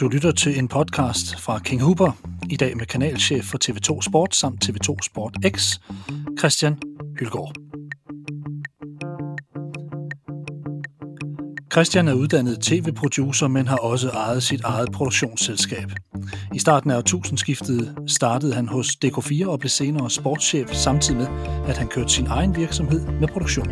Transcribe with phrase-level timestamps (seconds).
[0.00, 2.12] Du lytter til en podcast fra King Huber,
[2.50, 5.78] i dag med kanalchef for TV2 Sport samt TV2 Sport X,
[6.38, 6.78] Christian
[7.18, 7.54] Hylgaard.
[11.72, 15.92] Christian er uddannet tv-producer, men har også ejet sit eget produktionsselskab.
[16.54, 21.26] I starten af årtusindskiftet startede han hos DK4 og blev senere sportschef, samtidig med,
[21.68, 23.68] at han kørte sin egen virksomhed med produktion.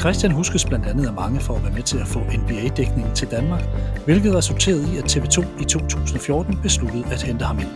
[0.00, 3.28] Christian huskes blandt andet af mange for at være med til at få NBA-dækningen til
[3.30, 3.68] Danmark,
[4.04, 7.68] hvilket resulterede i, at TV2 i 2014 besluttede at hente ham ind.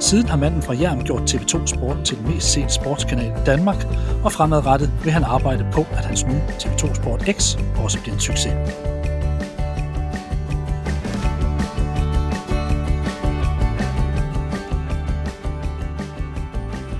[0.00, 3.86] Siden har manden fra Jern gjort TV2 Sport til den mest set sportskanal i Danmark,
[4.24, 8.20] og fremadrettet vil han arbejde på, at hans nye TV2 Sport X også bliver en
[8.20, 8.54] succes.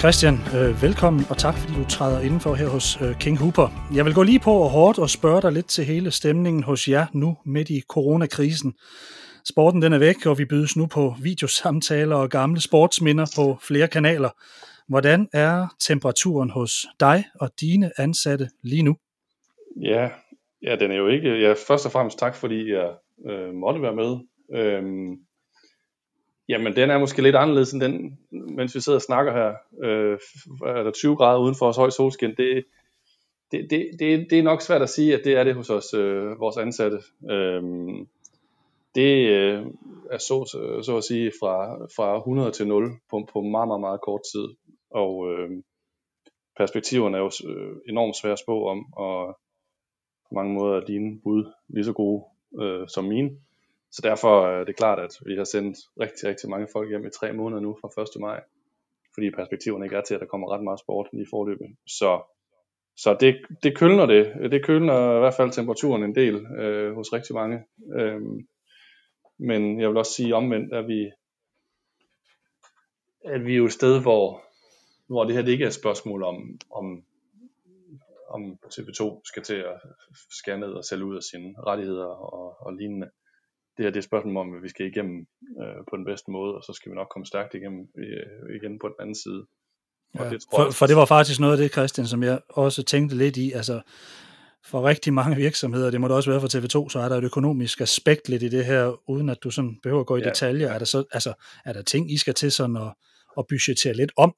[0.02, 3.69] Christian, øh, velkommen og tak fordi du træder indenfor her hos øh, King Hooper.
[3.95, 6.88] Jeg vil gå lige på og hårdt og spørge dig lidt til hele stemningen hos
[6.88, 8.74] jer nu midt i coronakrisen.
[9.45, 13.88] Sporten den er væk, og vi bydes nu på videosamtaler og gamle sportsminder på flere
[13.88, 14.30] kanaler.
[14.88, 18.96] Hvordan er temperaturen hos dig og dine ansatte lige nu?
[19.82, 20.09] Ja,
[20.62, 21.40] ja den er jo ikke...
[21.40, 22.90] Ja, først og fremmest tak, fordi jeg
[23.30, 24.16] øh, måtte være med.
[24.55, 25.16] Øhm,
[26.48, 29.54] jamen, den er måske lidt anderledes end den, mens vi sidder og snakker her.
[29.85, 30.18] Øh,
[30.66, 32.34] er der 20 grader udenfor os høj solskin?
[32.37, 32.65] Det,
[33.52, 35.95] det, det, det, det er nok svært at sige, at det er det hos os,
[35.95, 36.99] øh, vores ansatte.
[37.30, 37.62] Øh,
[38.95, 39.66] det øh,
[40.10, 40.45] er så,
[40.82, 44.49] så at sige fra, fra 100 til 0 på, på meget, meget, meget kort tid.
[44.90, 45.51] Og øh,
[46.56, 49.38] perspektiverne er jo øh, enormt svære at spå om, og
[50.29, 52.24] på mange måder er dine bud lige så gode
[52.60, 53.30] øh, som mine.
[53.93, 57.07] Så derfor øh, er det klart, at vi har sendt rigtig, rigtig mange folk hjem
[57.07, 58.21] i tre måneder nu fra 1.
[58.21, 58.40] maj,
[59.15, 61.76] fordi perspektiverne ikke er til, at der kommer ret meget sport i forløbet.
[61.87, 62.23] Så,
[62.96, 64.50] så det, det kølner det.
[64.53, 67.65] Det kølner i hvert fald temperaturen en del øh, hos rigtig mange.
[67.99, 68.47] Øhm,
[69.38, 71.10] men jeg vil også sige omvendt, at vi,
[73.25, 74.43] at vi er jo et sted, hvor,
[75.06, 77.05] hvor det her det ikke er et spørgsmål om, om,
[78.28, 79.81] om TV2 skal til at
[80.31, 83.11] skære ned og sælge ud af sine rettigheder og, og lignende.
[83.82, 85.26] Det her det er et spørgsmål om, at vi skal igennem
[85.60, 88.78] øh, på den bedste måde, og så skal vi nok komme stærkt igennem øh, igen
[88.78, 89.47] på den anden side.
[90.19, 92.41] Ja, det tror for, jeg, for det var faktisk noget af det, Christian, som jeg
[92.48, 93.53] også tænkte lidt i.
[93.53, 93.81] Altså,
[94.65, 97.25] for rigtig mange virksomheder, det må det også være for TV2, så er der et
[97.25, 100.28] økonomisk aspekt lidt i det her, uden at du sådan behøver at gå i ja.
[100.28, 100.69] detaljer.
[100.69, 101.32] Er der, så, altså,
[101.64, 102.94] er der ting, I skal til sådan at,
[103.38, 104.34] at budgettere lidt om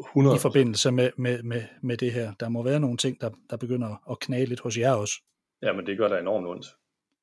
[0.00, 0.36] 100%.
[0.36, 2.32] i forbindelse med, med, med, med det her?
[2.40, 5.14] Der må være nogle ting, der, der begynder at knage lidt hos jer også.
[5.62, 6.66] Ja, men det gør der enormt ondt.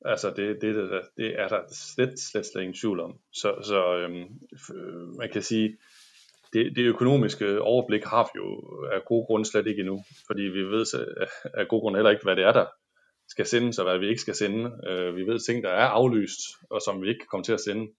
[0.06, 3.19] Altså, det, det, det, det er der slet, slet, slet ingen tvivl om.
[3.33, 4.28] Så, så øhm,
[5.17, 5.78] man kan sige,
[6.53, 8.47] det, det økonomiske overblik har vi jo
[8.94, 10.85] af gode grunde slet ikke endnu, fordi vi ved
[11.53, 12.66] af gode grunde heller ikke, hvad det er, der
[13.28, 14.72] skal sendes, og hvad vi ikke skal sende.
[14.88, 16.39] Øh, vi ved ting, der er aflyst,
[16.69, 17.91] og som vi ikke kan komme til at sende.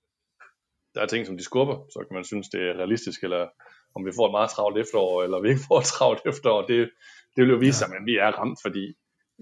[0.94, 3.48] Der er ting, som de skubber, så kan man synes, det er realistisk, eller
[3.96, 6.66] om vi får et meget travlt efterår, eller vi ikke får et travlt efterår.
[6.66, 6.90] Det,
[7.36, 8.84] det vil jo vise sig, at vi er ramt, fordi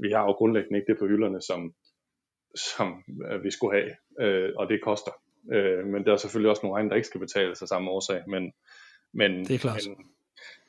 [0.03, 1.61] vi har jo grundlæggende ikke det på hylderne, som,
[2.57, 3.03] som
[3.43, 5.11] vi skulle have, øh, og det koster.
[5.53, 8.23] Øh, men der er selvfølgelig også nogle andre, der ikke skal betales af samme årsag,
[8.29, 8.53] men
[9.15, 9.81] men, det er klart.
[9.87, 9.97] Men,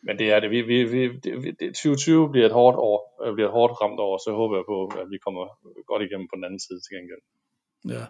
[0.04, 0.50] men det er det.
[0.50, 4.00] Vi, vi, vi, det, det, 2020 bliver et hårdt år, øh, bliver et hårdt ramt
[4.00, 5.44] år, så håber jeg på, at vi kommer
[5.92, 7.24] godt igennem på den anden side til gengæld.
[7.88, 8.06] Ja.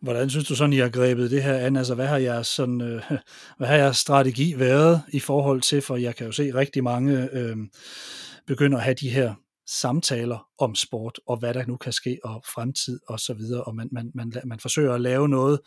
[0.00, 1.76] Hvordan synes du sådan, I har grebet det her an?
[1.76, 3.02] Altså, hvad har jeres, sådan, øh,
[3.58, 7.28] hvad har jeres strategi været i forhold til, for jeg kan jo se rigtig mange
[7.32, 7.56] øh,
[8.46, 9.34] begynder at have de her
[9.70, 13.74] samtaler om sport, og hvad der nu kan ske, og fremtid og så videre, og
[13.76, 15.60] man, man, man, man forsøger at lave noget.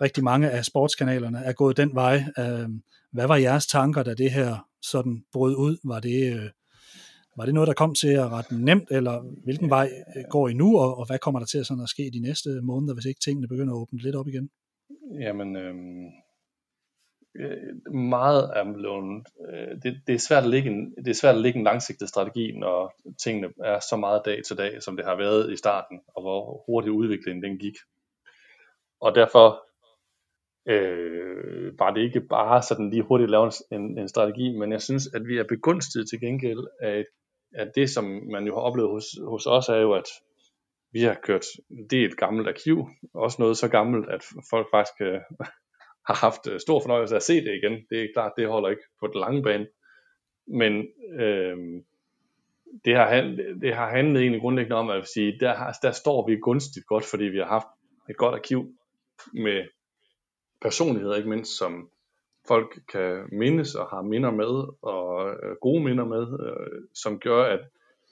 [0.00, 2.24] Rigtig mange af sportskanalerne er gået den vej.
[2.38, 2.68] Øh,
[3.12, 5.76] hvad var jeres tanker, da det her sådan brød ud?
[5.84, 6.50] Var det, øh,
[7.36, 10.54] var det noget, der kom til at rette nemt, eller hvilken vej øh, går I
[10.54, 13.04] nu, og, og hvad kommer der til at, sådan at ske de næste måneder, hvis
[13.04, 14.50] ikke tingene begynder at åbne lidt op igen?
[15.20, 15.74] Jamen, øh,
[17.36, 21.34] Øh, meget er blevet, øh, det, det, er svært at lægge en, det er svært
[21.34, 25.04] at lægge en langsigtet strategi, når tingene er så meget dag til dag, som det
[25.04, 27.74] har været i starten, og hvor hurtigt udviklingen den gik.
[29.00, 29.64] Og derfor
[30.68, 35.08] øh, var det ikke bare sådan lige hurtigt lave en, en strategi, men jeg synes,
[35.14, 37.04] at vi er begunstiget til gengæld af,
[37.54, 40.08] at det, som man jo har oplevet hos, hos os, er jo, at
[40.92, 41.44] vi har kørt,
[41.90, 45.20] det er et gammelt arkiv, også noget så gammelt, at folk faktisk øh,
[46.06, 47.86] har haft øh, stor fornøjelse af at se det igen.
[47.90, 49.66] Det er klart, det holder ikke på den lange bane,
[50.46, 50.86] men
[51.20, 51.56] øh,
[52.84, 56.36] det, har, det har handlet egentlig grundlæggende om, at sige, der, altså, der står vi
[56.36, 57.66] gunstigt godt, fordi vi har haft
[58.10, 58.74] et godt arkiv
[59.32, 59.64] med
[60.60, 61.90] personligheder, ikke mindst, som
[62.48, 67.44] folk kan mindes og har minder med, og øh, gode minder med, øh, som gør,
[67.44, 67.60] at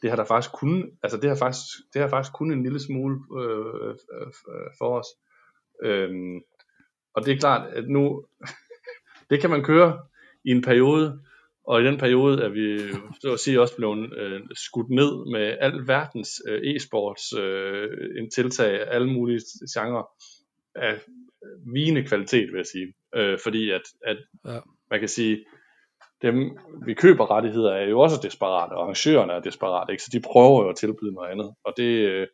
[0.03, 2.81] det har der faktisk kun, altså det har faktisk, det har faktisk kun en lille
[2.81, 5.07] smule øh, øh, øh for os.
[5.83, 6.41] Øhm,
[7.21, 8.25] og det er klart, at nu,
[9.31, 9.99] det kan man køre
[10.45, 11.21] i en periode,
[11.65, 12.79] og i den periode er vi
[13.21, 17.89] så at sige også blevet øh, skudt ned med al verdens øh, e-sports øh,
[18.19, 19.41] en tiltag, alle mulige
[19.75, 20.11] genrer
[20.75, 21.01] af
[21.75, 22.95] vigende kvalitet, vil jeg sige.
[23.15, 24.59] Øh, fordi at, at ja.
[24.91, 25.45] man kan sige,
[26.23, 30.03] dem vi køber rettigheder er jo også desperate, og arrangørerne er desperate, ikke?
[30.03, 31.55] så de prøver jo at tilbyde noget andet.
[31.65, 32.27] Og det, øh,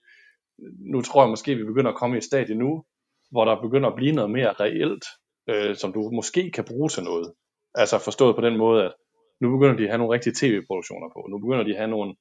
[0.93, 2.85] nu tror jeg måske, vi begynder at komme i et stadie nu,
[3.31, 5.05] hvor der begynder at blive noget mere reelt,
[5.49, 7.33] øh, som du måske kan bruge til noget.
[7.75, 8.93] Altså forstået på den måde, at
[9.41, 12.15] nu begynder de at have nogle rigtige tv-produktioner på, nu begynder de at have nogle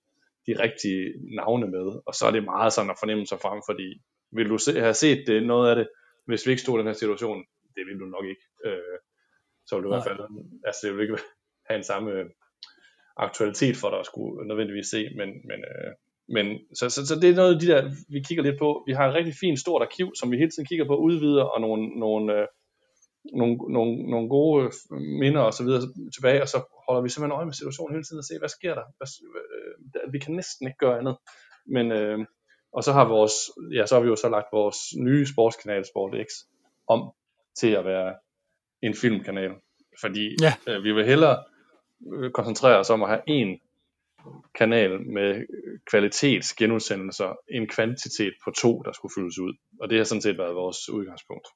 [0.48, 3.88] de rigtige navne med, og så er det meget sådan at fornemme sig frem, fordi
[4.32, 5.88] vil du se, have set det, noget af det,
[6.28, 8.46] hvis vi ikke stod i den her situation, det vil du nok ikke.
[8.66, 8.98] Øh,
[9.68, 10.20] så vil du i hvert fald,
[10.68, 11.18] altså det vil ikke
[11.68, 12.26] have en samme øh,
[13.18, 15.92] aktualitet for dig at skulle nødvendigvis se, men, men, øh,
[16.30, 18.84] men så, så, så det er noget af de der, vi kigger lidt på.
[18.88, 21.62] Vi har et rigtig fint stort arkiv, som vi hele tiden kigger på, udvider, og
[21.62, 22.48] nogle, nogle, øh,
[23.34, 25.82] nogle, nogle, nogle gode øh, minder og så videre
[26.16, 28.74] tilbage, og så holder vi simpelthen øje med situationen hele tiden og se, hvad sker
[28.76, 28.86] der?
[28.98, 29.08] Hvad,
[30.02, 31.16] øh, vi kan næsten ikke gøre andet.
[31.66, 32.20] Men, øh,
[32.74, 33.34] og så har vores,
[33.74, 34.78] ja, så har vi jo så lagt vores
[35.08, 36.30] nye sportskanal Sport X
[36.88, 37.12] om
[37.60, 38.16] til at være
[38.82, 39.52] en filmkanal.
[40.02, 40.54] Fordi ja.
[40.68, 41.44] øh, vi vil hellere
[42.14, 43.60] øh, koncentrere os om at have en
[44.56, 45.46] kanal med
[45.92, 49.54] kvalitetsgenudsendelser, en kvantitet på to, der skulle fyldes ud.
[49.82, 51.48] Og det har sådan set været vores udgangspunkt.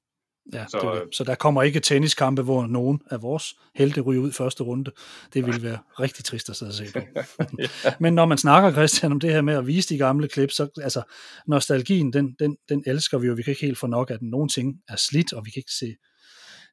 [0.54, 4.30] Ja, så, det, så der kommer ikke tenniskampe, hvor nogen af vores helte ryger ud
[4.30, 4.92] i første runde.
[5.34, 7.00] Det ville være rigtig trist at sidde og se på.
[7.60, 7.94] ja.
[8.00, 10.68] Men når man snakker, Christian, om det her med at vise de gamle klip, så
[10.82, 11.02] altså,
[11.48, 13.34] nostalgien, den, den, den elsker vi jo.
[13.34, 14.30] Vi kan ikke helt få nok af den.
[14.30, 15.96] Nogle ting er slidt, og vi kan ikke se,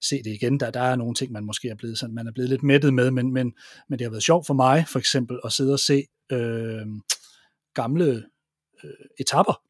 [0.02, 0.60] se det igen.
[0.60, 2.94] Der, der er nogle ting, man måske er blevet, sådan, man er blevet lidt mættet
[2.94, 3.52] med, men, men,
[3.88, 6.86] men det har været sjovt for mig, for eksempel, at sidde og se øh,
[7.74, 8.24] gamle
[8.84, 8.90] øh,
[9.20, 9.62] etapper,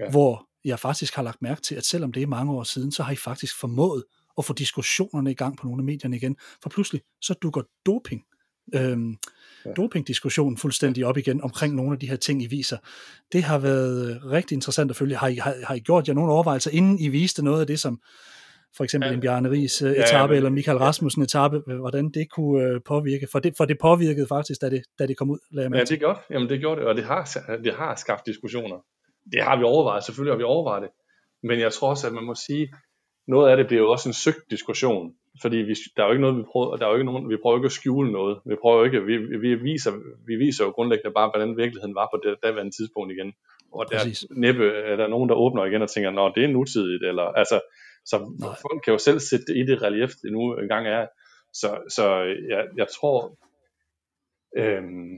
[0.00, 0.10] ja.
[0.10, 3.02] hvor jeg faktisk har lagt mærke til, at selvom det er mange år siden, så
[3.02, 4.04] har I faktisk formået
[4.38, 6.36] at få diskussionerne i gang på nogle af medierne igen.
[6.62, 8.22] For pludselig så dukker doping,
[8.74, 9.16] øhm,
[9.64, 9.72] ja.
[9.72, 12.78] dopingdiskussionen fuldstændig op igen omkring nogle af de her ting, I viser.
[13.32, 15.16] Det har været øh, rigtig interessant at følge.
[15.16, 17.80] Har I, har, har I gjort jer nogle overvejelser, inden I viste noget af det,
[17.80, 18.00] som
[18.76, 19.14] for eksempel ja.
[19.14, 22.80] en Bjarne Ries uh, etape, ja, ja, eller Michael Rasmussen etape, hvordan det kunne uh,
[22.82, 23.28] påvirke?
[23.32, 25.98] For det, for det påvirkede faktisk, da det, da det kom ud, lagde Ja, det
[25.98, 28.76] gjorde Jamen, det gjorde det, og det har, det har skabt diskussioner.
[29.32, 30.90] Det har vi overvejet, selvfølgelig har vi overvejet det,
[31.42, 32.72] men jeg tror også, at man må sige,
[33.28, 35.12] noget af det bliver jo også en søgt diskussion,
[35.42, 37.36] fordi vi, der er jo ikke noget, vi prøver, der er jo ikke nogen, vi
[37.42, 39.92] prøver ikke at skjule noget, vi prøver ikke, vi, vi, viser,
[40.26, 43.32] vi viser jo grundlæggende bare, hvordan virkeligheden var på det daværende tidspunkt igen,
[43.72, 44.26] og der Præcis.
[44.30, 47.60] næppe er der nogen, der åbner igen og tænker, nå, det er nutidigt, eller altså,
[48.06, 48.48] så Nej.
[48.62, 51.06] folk kan jo selv sætte det i det relief, det nu engang er,
[51.52, 52.04] så, så
[52.50, 53.38] jeg, jeg tror,
[54.56, 55.12] øhm,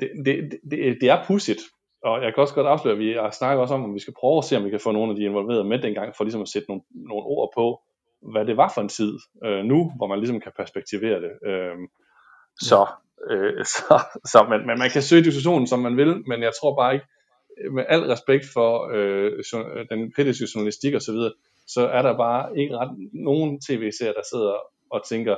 [0.00, 1.60] det, det, det, det er pudsigt,
[2.02, 4.14] og jeg kan også godt afsløre, at vi har snakket også om, om vi skal
[4.20, 6.42] prøve at se, om vi kan få nogle af de involverede med dengang, for ligesom
[6.42, 7.82] at sætte nogle, nogle ord på,
[8.32, 11.32] hvad det var for en tid øh, nu, hvor man ligesom kan perspektivere det.
[11.48, 11.76] Øh,
[12.60, 12.86] så,
[13.30, 13.94] øh, så,
[14.24, 17.06] så man, man, man kan søge diskussionen, som man vil, men jeg tror bare ikke,
[17.72, 19.32] med al respekt for øh,
[19.90, 21.18] den kritiske journalistik osv.,
[21.74, 24.54] så, er der bare ikke ret nogen tv-serier, der sidder
[24.90, 25.36] og tænker,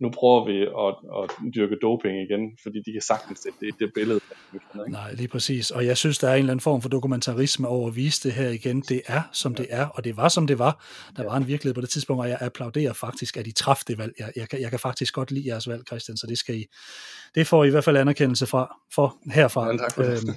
[0.00, 3.90] nu prøver vi at, at dyrke doping igen, fordi de kan sagtens sætte det, det
[3.94, 4.20] billede.
[4.54, 4.90] Ikke?
[4.90, 5.70] Nej, lige præcis.
[5.70, 8.32] Og jeg synes, der er en eller anden form for dokumentarisme over at vise det
[8.32, 8.80] her igen.
[8.80, 9.62] Det er, som ja.
[9.62, 10.84] det er, og det var, som det var.
[11.16, 11.28] Der ja.
[11.28, 14.12] var en virkelighed på det tidspunkt, og jeg applauderer faktisk, at I traf det valg.
[14.18, 16.64] Jeg, jeg, jeg kan faktisk godt lide jeres valg, Christian, så det skal I,
[17.34, 19.70] det får I i hvert fald anerkendelse fra, for herfra.
[19.70, 20.34] Ja, tak for øhm,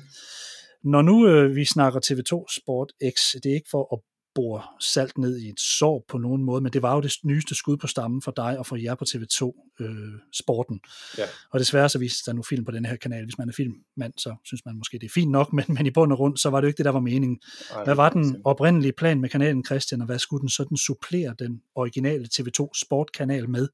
[0.83, 3.99] når nu øh, vi snakker TV2 Sport X, det er ikke for at
[4.37, 7.55] bore salt ned i et sår på nogen måde, men det var jo det nyeste
[7.55, 9.41] skud på stammen for dig og for jer på TV2
[9.79, 10.79] øh, Sporten.
[11.17, 11.23] Ja.
[11.51, 13.23] Og desværre så viste der nu film på den her kanal.
[13.23, 15.91] Hvis man er filmmand, så synes man måske, det er fint nok, men, men i
[15.91, 17.39] bund og grund, så var det jo ikke det, der var meningen.
[17.75, 21.35] Ej, hvad var den oprindelige plan med kanalen, Christian, og hvad skulle den sådan supplere
[21.39, 23.67] den originale TV2 Sport-kanal med?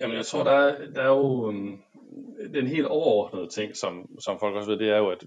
[0.00, 1.80] Jamen, jeg tror, der er, der er jo um,
[2.54, 5.24] den helt overordnede ting, som, som folk også ved, det er jo, at,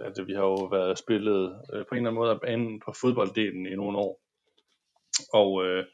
[0.00, 2.92] at vi har jo været spillet øh, på en eller anden måde af banen på
[3.00, 4.20] fodbolddelen i nogle år.
[5.32, 5.84] Og øh,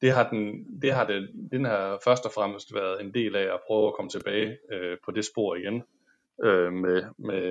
[0.00, 3.54] det har den, det har det, den har først og fremmest været en del af
[3.54, 5.82] at prøve at komme tilbage øh, på det spor igen
[6.44, 7.44] øh, med, med,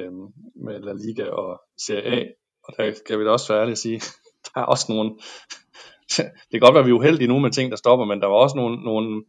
[0.55, 2.25] med La Liga og Serie A.
[2.63, 4.01] Og der kan vi da også være ærlige at sige,
[4.45, 5.09] der er også nogle,
[6.17, 8.27] det kan godt være, at vi er uheldige nu med ting, der stopper, men der
[8.27, 9.23] var også nogle, nogle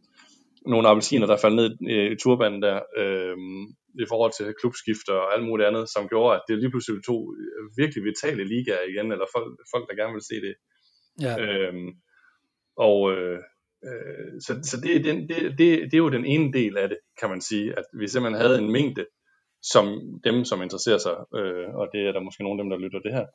[0.67, 3.37] nogle appelsiner, der faldt ned i, i turbanen der, øh,
[4.03, 7.33] i forhold til klubskifter og alt muligt andet, som gjorde, at det lige pludselig to
[7.77, 10.55] virkelig vitale ligaer igen, eller folk, folk der gerne vil se det.
[11.21, 11.33] Ja.
[11.43, 11.73] Øh,
[12.77, 13.39] og øh,
[13.87, 16.97] øh, så, så det, det, det, det, det er jo den ene del af det,
[17.19, 19.05] kan man sige, at vi simpelthen havde en mængde,
[19.61, 19.85] som
[20.23, 22.99] dem, som interesserer sig, øh, og det er der måske nogle af dem, der lytter
[22.99, 23.25] det her,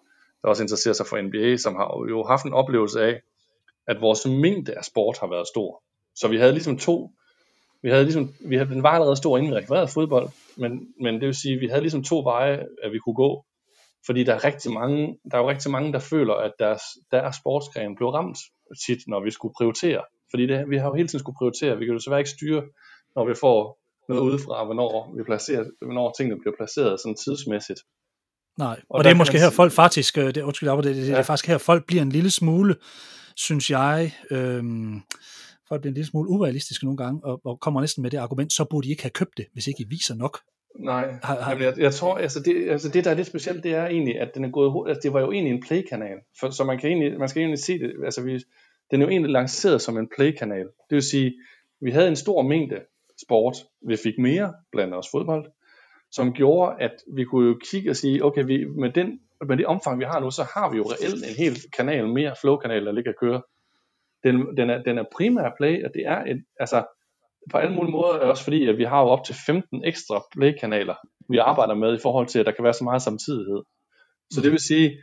[0.42, 3.20] der også interesserer sig for NBA, som har jo haft en oplevelse af,
[3.86, 5.82] at vores mængde af sport har været stor.
[6.14, 7.12] Så vi havde ligesom to,
[7.82, 11.14] vi havde ligesom, vi havde, den var allerede stor inden vi rekvirerede fodbold, men, men
[11.14, 13.44] det vil sige, vi havde ligesom to veje, at vi kunne gå,
[14.06, 17.36] fordi der er rigtig mange, der er jo rigtig mange, der føler, at deres, deres
[17.36, 18.38] sportsgren blev ramt
[18.86, 20.02] tit, når vi skulle prioritere.
[20.30, 22.62] Fordi det, vi har jo hele tiden skulle prioritere, vi kan jo desværre ikke styre,
[23.16, 27.80] når vi får noget udefra, hvornår, vi placerer, hvornår tingene bliver placeret sådan tidsmæssigt.
[28.58, 31.02] Nej, og, og det er måske her folk faktisk, øh, det, undskyld, det, det, det,
[31.02, 31.06] ja.
[31.06, 32.76] det er faktisk her folk bliver en lille smule,
[33.36, 35.02] synes jeg, øhm,
[35.68, 38.52] folk bliver en lille smule urealistiske nogle gange, og, og kommer næsten med det argument,
[38.52, 40.38] så burde I ikke have købt det, hvis ikke I viser nok.
[40.78, 41.50] Nej, har, har...
[41.50, 44.20] Jamen, jeg, jeg tror, altså det, altså det, der er lidt specielt, det er egentlig,
[44.20, 46.90] at den er gået, altså det var jo egentlig en play-kanal, for, så man, kan
[46.90, 48.38] egentlig, man skal egentlig se det, altså vi,
[48.90, 50.64] den er jo egentlig lanceret som en play-kanal.
[50.64, 51.34] Det vil sige,
[51.80, 52.80] vi havde en stor mængde
[53.26, 53.56] sport,
[53.88, 55.46] vi fik mere blandt os fodbold,
[56.10, 59.66] som gjorde, at vi kunne jo kigge og sige, okay, vi, med, den, med det
[59.66, 62.92] omfang, vi har nu, så har vi jo reelt en hel kanal mere, flow-kanal, der
[62.92, 63.40] ligger og kører.
[64.24, 66.84] Den, den, er, den er primær play, og det er en, altså,
[67.50, 70.94] på alle mulige måder, også fordi, at vi har jo op til 15 ekstra play-kanaler,
[71.28, 73.62] vi arbejder med i forhold til, at der kan være så meget samtidighed.
[74.30, 74.98] Så det vil sige,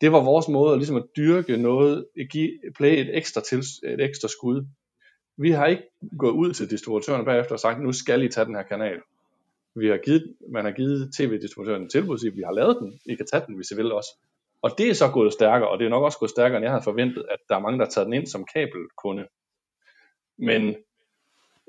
[0.00, 3.58] det var vores måde at, ligesom at dyrke noget, at give play et ekstra, til,
[3.84, 4.66] et ekstra skud.
[5.38, 5.82] Vi har ikke
[6.18, 9.00] gået ud til distributørerne bagefter og sagt, nu skal I tage den her kanal.
[9.76, 13.14] Vi har givet, man har givet tv-distributøren en tilbud, at vi har lavet den, I
[13.14, 14.10] kan tage den, hvis I vil også.
[14.62, 16.72] Og det er så gået stærkere, og det er nok også gået stærkere, end jeg
[16.72, 19.26] havde forventet, at der er mange, der har taget den ind som kabelkunde.
[20.38, 20.76] Men,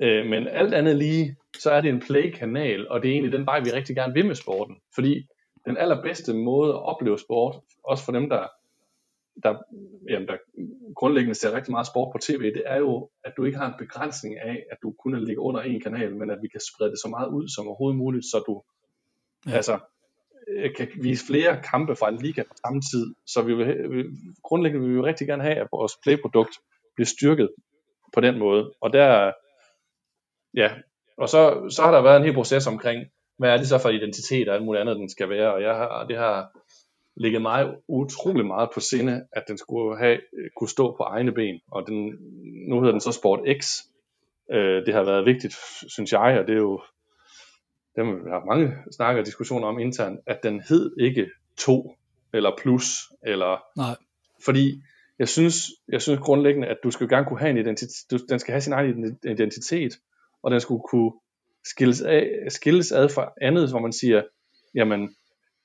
[0.00, 3.46] øh, men alt andet lige, så er det en play-kanal, og det er egentlig den
[3.46, 4.76] vej, vi rigtig gerne vil med sporten.
[4.94, 5.26] Fordi
[5.66, 8.46] den allerbedste måde at opleve sport, også for dem, der,
[9.42, 9.54] der,
[10.08, 10.36] jamen, der
[10.96, 13.78] grundlæggende ser rigtig meget sport på tv, det er jo, at du ikke har en
[13.78, 16.98] begrænsning af, at du kun ligger under en kanal, men at vi kan sprede det
[16.98, 18.62] så meget ud som overhovedet muligt, så du
[19.50, 19.56] ja.
[19.56, 19.78] altså,
[20.56, 23.14] Øh, kan vise flere kampe fra en liga på samme tid.
[23.26, 24.04] Så vi vil, vi,
[24.42, 26.54] grundlæggende vil vi rigtig gerne have, at vores playprodukt
[26.94, 27.50] bliver styrket
[28.12, 28.72] på den måde.
[28.80, 29.32] Og der,
[30.54, 30.70] ja,
[31.18, 33.06] og så, så har der været en hel proces omkring,
[33.38, 35.74] hvad er det så for identitet og alt muligt andet, den skal være, og jeg
[35.74, 36.50] har, det har
[37.16, 40.20] ligget mig utrolig meget på sinde, at den skulle have,
[40.56, 42.18] kunne stå på egne ben, og den,
[42.68, 43.78] nu hedder den så Sport X.
[44.52, 45.54] Øh, det har været vigtigt,
[45.88, 46.82] synes jeg, og det er jo,
[47.96, 51.94] det har mange snakker og diskussioner om internt, at den hed ikke 2
[52.32, 52.84] eller plus,
[53.22, 53.96] eller, Nej.
[54.44, 54.82] fordi
[55.18, 55.56] jeg synes,
[55.88, 58.72] jeg synes grundlæggende, at du skal gerne kunne have en identitet, den skal have sin
[58.72, 59.92] egen identitet,
[60.42, 61.12] og den skulle kunne
[61.64, 64.22] skilles, af, skilles ad fra andet, hvor man siger,
[64.74, 65.16] jamen,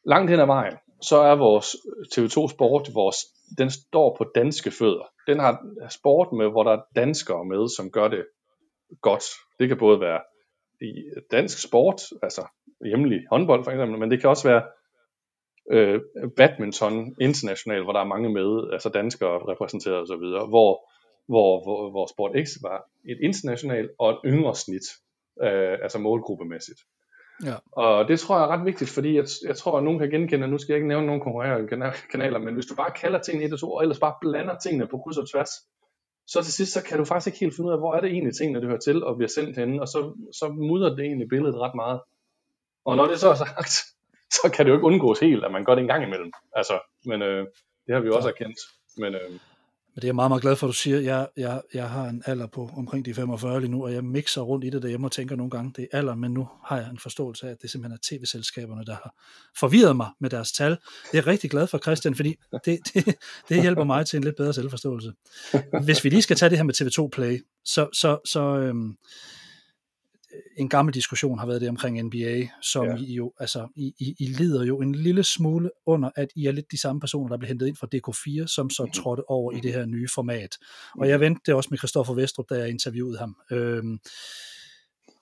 [0.05, 1.75] langt hen ad vejen, så er vores
[2.15, 3.17] TV2 Sport, vores,
[3.57, 5.05] den står på danske fødder.
[5.27, 8.25] Den har sport med, hvor der er danskere med, som gør det
[9.01, 9.23] godt.
[9.59, 10.21] Det kan både være
[10.81, 12.41] i dansk sport, altså
[12.85, 14.63] hjemlig håndbold for eksempel, men det kan også være
[15.71, 16.01] øh,
[16.37, 20.89] badminton international, hvor der er mange med, altså danskere repræsenteret osv., hvor,
[21.27, 24.87] hvor, hvor, hvor Sport X var et internationalt og et yngre snit,
[25.43, 26.79] øh, altså målgruppemæssigt.
[27.45, 27.55] Ja.
[27.71, 30.47] Og det tror jeg er ret vigtigt, fordi jeg, jeg tror, at nogen kan genkende,
[30.47, 33.53] nu skal jeg ikke nævne nogen konkurrerende kanaler, men hvis du bare kalder tingene et
[33.53, 35.49] og to, og ellers bare blander tingene på kryds og tværs,
[36.27, 38.11] så til sidst, så kan du faktisk ikke helt finde ud af, hvor er det
[38.11, 39.99] egentlig tingene, det hører til, og bliver sendt henne, og så,
[40.39, 42.01] så mudder det egentlig billedet ret meget.
[42.85, 43.71] Og når det så er sagt,
[44.37, 46.31] så kan det jo ikke undgås helt, at man gør det en gang imellem.
[46.55, 47.47] Altså, men øh,
[47.85, 48.59] det har vi jo også erkendt.
[48.97, 49.39] Men, øh,
[49.95, 50.99] men det er jeg meget, meget glad for, at du siger.
[50.99, 54.41] Jeg, jeg, jeg har en alder på omkring de 45 lige nu, og jeg mixer
[54.41, 56.89] rundt i det derhjemme og tænker nogle gange, det er alder, men nu har jeg
[56.89, 59.13] en forståelse af, at det simpelthen er tv-selskaberne, der har
[59.59, 60.71] forvirret mig med deres tal.
[60.71, 62.35] Det er jeg rigtig glad for, Christian, fordi
[62.65, 63.15] det, det,
[63.49, 65.13] det hjælper mig til en lidt bedre selvforståelse.
[65.83, 68.97] Hvis vi lige skal tage det her med TV2 Play, så, så, så øhm,
[70.57, 72.95] en gammel diskussion har været det omkring NBA, som ja.
[72.95, 76.51] I jo, altså, I, I, I lider jo en lille smule under, at I er
[76.51, 78.93] lidt de samme personer, der blev hentet ind fra DK4, som så mm-hmm.
[78.93, 80.57] trådte over i det her nye format.
[80.99, 81.21] Og jeg mhm.
[81.21, 83.35] vendte det også med Christoffer Vestrup, da jeg interviewede ham.
[83.51, 83.99] Øhm,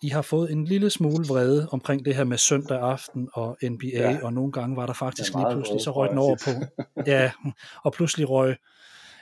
[0.02, 3.88] I har fået en lille smule vrede omkring det her med søndag aften og NBA,
[3.94, 4.18] ja.
[4.24, 7.32] og nogle gange var der faktisk lige pludselig, så røg den over på, ja,
[7.84, 8.56] og pludselig røg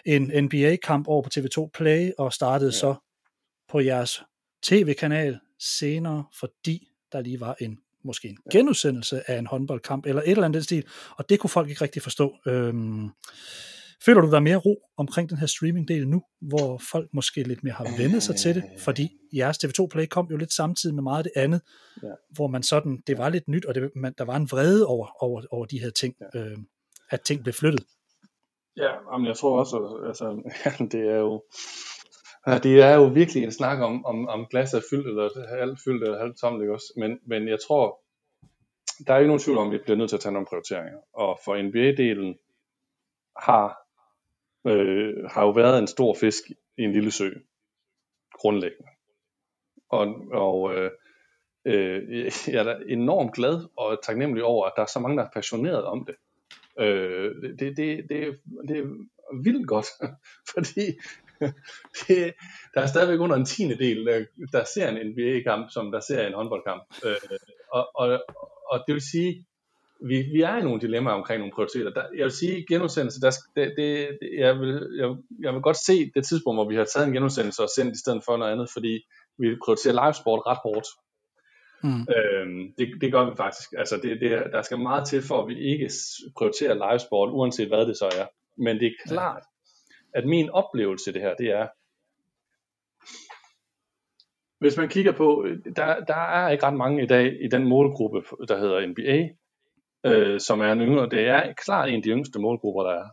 [0.06, 2.78] en NBA-kamp over på TV2 Play, og startede ja.
[2.78, 2.96] så
[3.70, 4.24] på jeres
[4.64, 10.32] tv-kanal senere, fordi der lige var en måske en genudsendelse af en håndboldkamp, eller et
[10.32, 10.86] eller andet stil,
[11.18, 12.36] og det kunne folk ikke rigtig forstå.
[12.48, 13.10] Øhm,
[14.06, 17.74] føler du dig mere ro omkring den her streaming-del nu, hvor folk måske lidt mere
[17.74, 21.18] har vendet sig til det, fordi jeres TV2 Play kom jo lidt samtidig med meget
[21.18, 21.62] af det andet,
[22.04, 22.08] ja.
[22.30, 25.24] hvor man sådan, det var lidt nyt, og det, man, der var en vrede over,
[25.24, 26.40] over, over de her ting, ja.
[26.40, 26.58] øh,
[27.10, 27.84] at ting blev flyttet.
[28.78, 30.26] Ja, men jeg tror også, altså,
[30.92, 31.44] det er jo,
[32.48, 35.80] Ja, det er jo virkelig en snak om, om, om glas er fyldt eller halvt
[35.84, 36.94] fyldt eller halvt tomt, ikke også?
[36.98, 38.02] Men, men jeg tror,
[39.08, 41.00] der er ikke nogen tvivl om, at vi bliver nødt til at tage nogle prioriteringer.
[41.14, 42.38] Og for NBA-delen
[43.38, 43.82] har
[44.66, 46.44] øh, har jo været en stor fisk
[46.78, 47.30] i en lille sø,
[48.34, 48.90] grundlæggende.
[49.90, 50.92] Og, og øh,
[51.66, 55.24] øh, jeg er da enormt glad og taknemmelig over, at der er så mange, der
[55.24, 56.16] er passionerede om det.
[56.80, 58.88] Øh, det, det, det, det, det er
[59.44, 59.88] vildt godt,
[60.54, 60.86] fordi
[62.08, 62.34] det,
[62.74, 66.28] der er stadigvæk under en tiende del, der, der ser en NBA-kamp, som der ser
[66.28, 66.84] en håndboldkamp.
[67.06, 67.16] Øh,
[67.72, 68.24] og, og,
[68.72, 69.46] og det vil sige,
[70.06, 71.90] vi, vi er i nogle dilemmaer omkring nogle prioriteter.
[71.90, 76.12] Der, jeg vil sige, genudsendelse, der, det, det, jeg, vil, jeg, jeg vil godt se
[76.16, 78.70] det tidspunkt, hvor vi har taget en genudsendelse og sendt i stedet for noget andet,
[78.74, 78.94] fordi
[79.38, 80.88] vi prioriterer livesport ret hårdt.
[81.84, 82.06] Mm.
[82.16, 83.74] Øhm, det, det gør vi faktisk.
[83.78, 85.90] Altså det, det, der skal meget til for, at vi ikke
[86.38, 88.26] prioriterer livesport, uanset hvad det så er.
[88.58, 89.44] Men det er klart,
[90.14, 91.68] at min oplevelse det her, det er,
[94.62, 97.68] hvis man kigger på, øh, der, der er ikke ret mange i dag i den
[97.68, 99.30] målgruppe, der hedder NBA,
[100.06, 101.10] øh, som er en yngre.
[101.10, 103.10] Det er klart en af de yngste målgrupper, der er.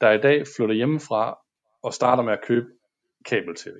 [0.00, 1.38] Der i dag flytter hjemmefra
[1.82, 2.66] og starter med at købe
[3.24, 3.76] kabel-tv.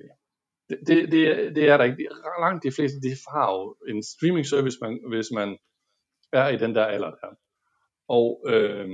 [0.69, 2.07] Det, det, det, det er der ikke.
[2.39, 5.57] Langt de fleste, de har jo en streaming service, man, hvis man
[6.33, 7.35] er i den der alder der.
[8.07, 8.89] Og øh,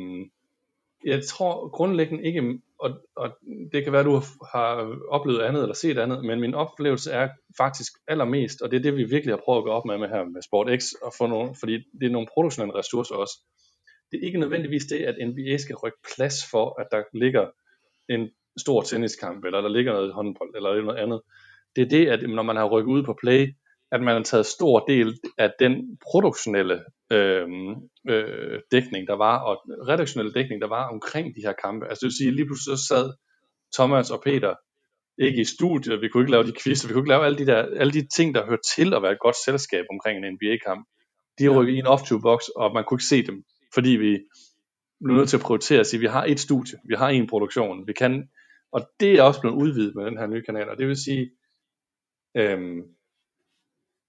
[1.06, 3.30] jeg tror grundlæggende ikke, og, og
[3.74, 4.22] det kan være, at du
[4.54, 8.82] har oplevet andet eller set andet, men min oplevelse er faktisk allermest, og det er
[8.82, 11.14] det, vi virkelig har prøvet at gå op med, med her med Sport X, og
[11.18, 13.36] få nogle, fordi det er nogle produktionelle ressourcer også.
[14.12, 17.48] Det er ikke nødvendigvis det, at NBA skal rykke plads for, at der ligger
[18.10, 21.22] en stor tenniskamp, eller der ligger noget håndbold, eller noget andet.
[21.76, 23.56] Det er det, at når man har rykket ud på play,
[23.94, 27.48] at man har taget stor del af den produktionelle øh,
[28.10, 29.56] øh, dækning, der var, og
[29.92, 31.88] redaktionelle dækning, der var omkring de her kampe.
[31.88, 33.14] Altså det vil sige, lige pludselig så sad
[33.78, 34.54] Thomas og Peter
[35.18, 37.46] ikke i studiet, vi kunne ikke lave de quizzer, vi kunne ikke lave alle de,
[37.46, 40.88] der, alle de ting, der hører til at være et godt selskab omkring en NBA-kamp.
[41.40, 44.12] De rykket i en off-to-box, og man kunne ikke se dem, fordi vi
[45.04, 47.28] blev nødt til at prioritere at sige, at vi har et studie, vi har en
[47.28, 48.30] produktion, vi kan,
[48.72, 51.32] og det er også blevet udvidet med den her nye kanal, og det vil sige,
[52.38, 52.82] øhm,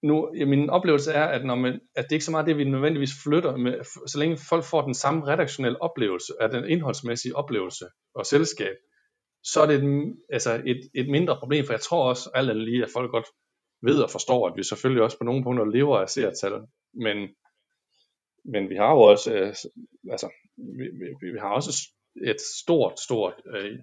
[0.07, 2.63] nu, ja, min oplevelse er, at, når man, at det ikke så meget det, vi
[2.63, 7.85] nødvendigvis flytter, med, så længe folk får den samme redaktionelle oplevelse, af den indholdsmæssige oplevelse
[8.15, 8.75] og selskab,
[9.43, 12.83] så er det et, altså et, et mindre problem, for jeg tror også alt lige,
[12.83, 13.25] at folk godt
[13.81, 16.61] ved og forstår, at vi selvfølgelig også på nogle punkter lever af seertal,
[16.93, 17.17] men,
[18.45, 19.47] men vi har jo også, øh,
[20.11, 20.85] altså, vi,
[21.21, 21.71] vi, vi har også
[22.25, 23.79] et stort, stort, øh,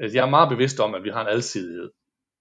[0.00, 1.90] altså, jeg er meget bevidst om, at vi har en alsidighed,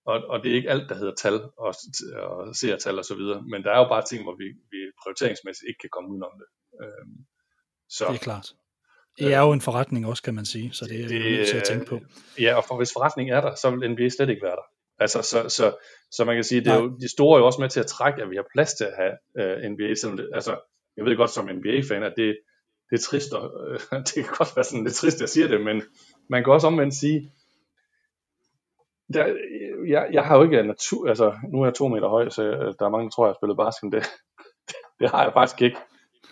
[0.08, 1.74] og, og det er ikke alt, der hedder tal og,
[2.18, 5.70] og seertal og så videre, men der er jo bare ting, hvor vi, vi prioriteringsmæssigt
[5.70, 6.48] ikke kan komme udenom det.
[6.84, 7.18] Øhm,
[7.90, 8.48] så, det er klart.
[9.20, 11.58] Det er jo en forretning også, kan man sige, så det er det, nødt til
[11.58, 12.00] at tænke på.
[12.40, 14.68] Ja, og for hvis forretningen er der, så vil NBA slet ikke være der.
[15.00, 15.76] Altså, så, så,
[16.12, 17.88] så man kan sige, det er jo, de store er jo også med til at
[17.88, 19.96] trække, at vi har plads til at have uh, NBA.
[19.96, 20.60] Selvom det, altså,
[20.98, 22.38] jeg ved godt som NBA-fan, at det,
[22.90, 25.48] det er trist, og, uh, det kan godt være sådan lidt trist, at jeg siger
[25.48, 25.84] det, men
[26.30, 27.32] man kan også omvendt sige,
[29.14, 29.26] der,
[29.90, 32.74] jeg, jeg har jo ikke natur, altså nu er jeg to meter høj, så øh,
[32.80, 34.04] der er mange, der tror, jeg har spillet basket, det,
[35.00, 35.78] det har jeg faktisk ikke.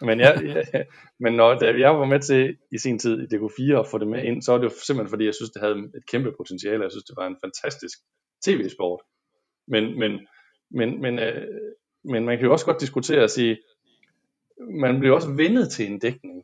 [0.02, 0.42] Men, jeg,
[0.74, 0.86] jeg,
[1.24, 4.08] men når da jeg var med til i sin tid i DK4 at få det
[4.08, 6.84] med ind, så var det jo simpelthen fordi, jeg synes, det havde et kæmpe potentiale.
[6.84, 7.98] Jeg synes, det var en fantastisk
[8.46, 9.02] tv-sport.
[9.68, 10.12] Men, men,
[10.72, 11.48] men, men, øh,
[12.04, 13.58] men man kan jo også godt diskutere og sige,
[14.82, 16.44] man bliver også vendet til en dækning,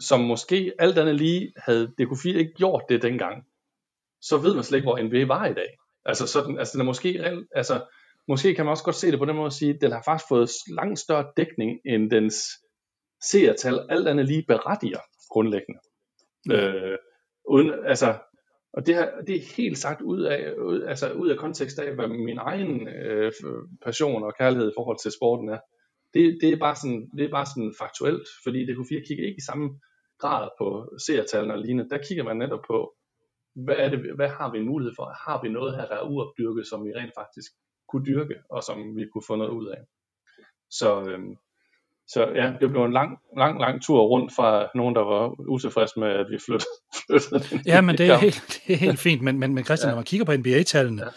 [0.00, 3.44] som måske alt andet lige havde DK4 ikke gjort det dengang
[4.20, 5.78] så ved man slet ikke, hvor NBA var i dag.
[6.04, 7.80] Altså, sådan, altså den er måske, altså,
[8.28, 10.02] måske kan man også godt se det på den måde at sige, at den har
[10.04, 12.34] faktisk fået langt større dækning, end dens
[13.30, 15.80] seertal alt andet lige berettiger grundlæggende.
[16.48, 16.72] Ja.
[16.72, 16.98] Øh,
[17.48, 18.18] uden, altså,
[18.72, 21.94] og det, her, det er helt sagt ud af, ud, altså ud af kontekst af,
[21.94, 23.32] hvad min egen øh,
[23.84, 25.58] passion og kærlighed i forhold til sporten er.
[26.14, 29.48] Det, det, er bare sådan, det er bare sådan faktuelt, fordi DK4 kigger ikke i
[29.50, 29.70] samme
[30.18, 30.66] grad på
[31.06, 31.90] seertallene og lignende.
[31.90, 32.94] Der kigger man netop på,
[33.54, 35.04] hvad, er det, hvad har vi en mulighed for?
[35.26, 37.52] Har vi noget her, der er uopdyrket, som vi rent faktisk
[37.88, 39.80] kunne dyrke, og som vi kunne få noget ud af?
[40.70, 41.36] Så, øhm,
[42.08, 46.00] så ja, det blev en lang, lang, lang tur rundt fra nogen, der var utilfredse
[46.00, 46.70] med, at vi flyttede.
[47.06, 49.90] flyttede ja, men det er, helt, det er helt fint, men, men, men Christian, ja.
[49.90, 51.08] når man kigger på NBA-tallene, ja.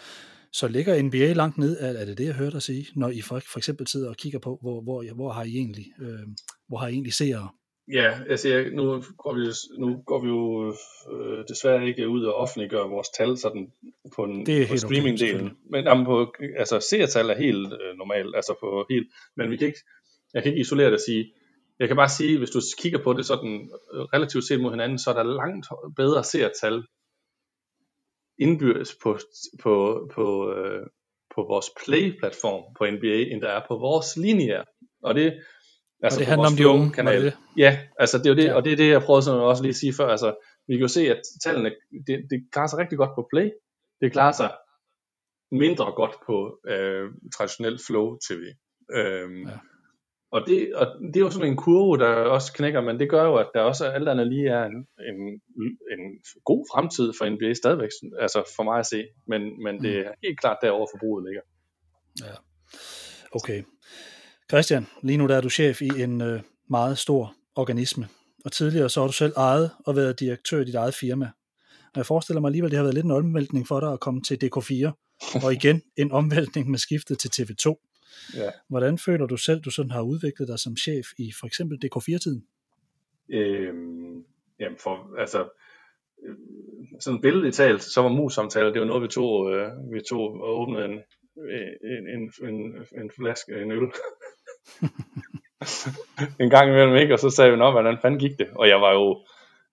[0.52, 3.20] så ligger NBA langt ned, er, er det det, jeg hørte dig sige, når I
[3.20, 6.26] for, for eksempel sidder og kigger på, hvor, hvor, hvor har I egentlig, øh,
[6.68, 7.48] hvor har I egentlig seere?
[7.92, 9.42] Ja, altså jeg, nu, går vi,
[9.78, 10.74] nu går vi jo
[11.12, 13.72] øh, desværre ikke ud og offentliggøre vores tal sådan
[14.16, 15.46] på, en, det er på streamingdelen.
[15.46, 19.56] Okay, men jamen, på, altså seertal er helt øh, normalt, altså på helt, men vi
[19.56, 19.80] kan ikke,
[20.34, 21.32] jeg kan ikke isolere det og sige,
[21.78, 24.98] jeg kan bare sige, hvis du kigger på det sådan øh, relativt set mod hinanden,
[24.98, 25.66] så er der langt
[25.96, 26.82] bedre seertal
[28.38, 29.18] indbyrdes på,
[29.62, 30.86] på, på, øh,
[31.34, 34.64] på vores play-platform på NBA, end der er på vores linjer.
[35.02, 35.40] Og det
[36.04, 37.24] Altså og det handler om de unge, kanal.
[37.24, 37.36] Det?
[37.56, 38.54] Ja, altså det er jo det, ja.
[38.54, 40.06] og det er det, jeg prøvede sådan også lige at sige før.
[40.06, 40.34] Altså,
[40.66, 41.70] vi kan jo se, at tallene,
[42.06, 43.50] det, det klarer sig rigtig godt på Play.
[44.00, 44.50] Det klarer sig
[45.50, 48.40] mindre godt på øh, traditionel Flow TV.
[48.96, 49.58] Øhm, ja.
[50.30, 53.24] Og det, og det er jo sådan en kurve, der også knækker, men det gør
[53.24, 54.76] jo, at der også alt andet lige er en,
[55.10, 55.20] en,
[55.94, 56.02] en
[56.44, 57.90] god fremtid for NBA stadigvæk,
[58.20, 61.42] altså for mig at se, men, men det er helt klart derovre forbruget ligger.
[62.26, 62.34] Ja,
[63.32, 63.62] okay.
[64.50, 68.08] Christian, lige nu der er du chef i en øh, meget stor organisme,
[68.44, 71.30] og tidligere så har du selv ejet og været direktør i dit eget firma.
[71.70, 74.22] Og jeg forestiller mig alligevel, det har været lidt en omvæltning for dig at komme
[74.22, 74.90] til DK4,
[75.44, 77.90] og igen en omvæltning med skiftet til TV2.
[78.36, 78.50] Ja.
[78.68, 82.46] Hvordan føler du selv, du sådan har udviklet dig som chef i for eksempel DK4-tiden?
[83.30, 84.24] Øhm,
[84.60, 85.48] jamen for, altså,
[86.26, 86.34] øh,
[87.00, 90.60] sådan billedligt talt, så var mus-samtaler, det var noget, vi tog, øh, vi tog og
[90.60, 93.92] åbnede en, en, en, en, en flaske, en øl.
[96.42, 97.14] en gang imellem, ikke?
[97.14, 98.48] Og så sagde vi, nå, hvordan fanden gik det?
[98.54, 99.06] Og jeg var jo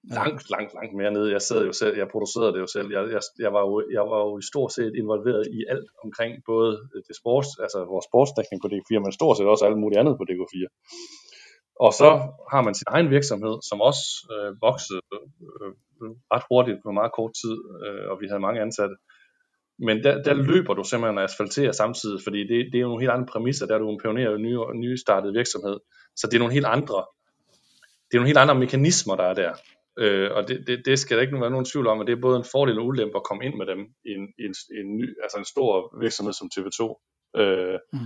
[0.04, 1.32] langt, langt, langt mere nede.
[1.32, 2.91] Jeg sad jo selv, jeg producerede det jo selv.
[2.91, 6.32] Jeg, jeg, jeg, var, jo, jeg var jo i stort set involveret i alt omkring
[6.45, 6.71] både
[7.08, 10.25] det sports, altså vores sportsdækning på DK4, men stort set også alt muligt andet på
[10.30, 10.65] DK4.
[11.86, 12.10] Og så
[12.51, 15.01] har man sin egen virksomhed, som også øh, voksede
[15.62, 15.71] øh,
[16.34, 18.95] ret hurtigt på meget kort tid, øh, og vi havde mange ansatte.
[19.82, 23.02] Men der, der løber du simpelthen at asfaltere samtidig, fordi det, det er jo nogle
[23.02, 25.80] helt andre præmisser, der er du en pioner i en ny, startet virksomhed.
[26.15, 27.06] Så det er nogle helt andre,
[28.08, 29.54] det er nogle helt andre mekanismer, der er der.
[30.00, 32.22] Øh, og det, det, det skal der ikke være nogen tvivl om, at det er
[32.22, 34.80] både en fordel og ulempe at komme ind med dem i en, i en, i
[34.80, 36.82] en ny, altså en stor virksomhed som TV2,
[37.41, 38.00] øh, mm.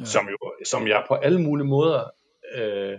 [0.00, 0.04] ja.
[0.04, 2.10] som, jo, som jeg på alle mulige måder
[2.54, 2.98] øh,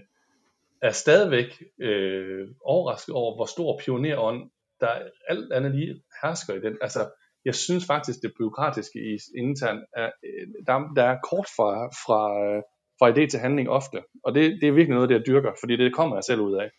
[0.82, 4.90] er stadigvæk øh, overrasket over, hvor stor pionerånd der
[5.30, 6.78] alt andet lige hersker i den.
[6.82, 7.00] Altså,
[7.46, 12.22] jeg synes faktisk, det byråkratiske i internt er, øh, der, der er kort fra, fra,
[12.44, 12.62] øh,
[13.00, 14.04] fra idé til handling ofte.
[14.24, 16.56] Og det, det er virkelig noget, det jeg dyrker, fordi det kommer jeg selv ud
[16.64, 16.70] af.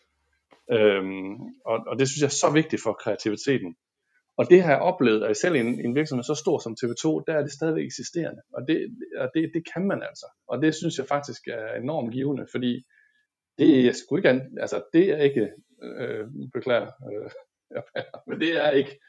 [0.71, 1.33] Øhm,
[1.65, 3.75] og, og det synes jeg er så vigtigt for kreativiteten.
[4.37, 7.23] Og det har jeg oplevet, at selv i en, en virksomhed så stor som TV2,
[7.27, 8.41] der er det stadigvæk eksisterende.
[8.53, 8.77] Og det,
[9.17, 10.27] og det, det kan man altså.
[10.47, 12.83] Og det synes jeg faktisk er enormt givende, fordi
[13.57, 15.49] det er sgu ikke, altså det er ikke,
[15.83, 17.31] øh, beklager, øh,
[18.27, 18.99] men det er ikke,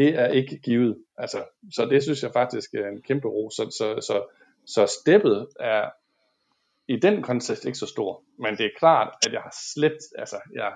[0.00, 1.04] det er ikke givet.
[1.16, 3.50] Altså, så det synes jeg faktisk er en kæmpe ro.
[3.50, 4.26] Så, så, så,
[4.66, 5.90] så steppet er
[6.88, 8.24] i den kontekst ikke så stor.
[8.38, 10.72] Men det er klart, at jeg har slet, altså jeg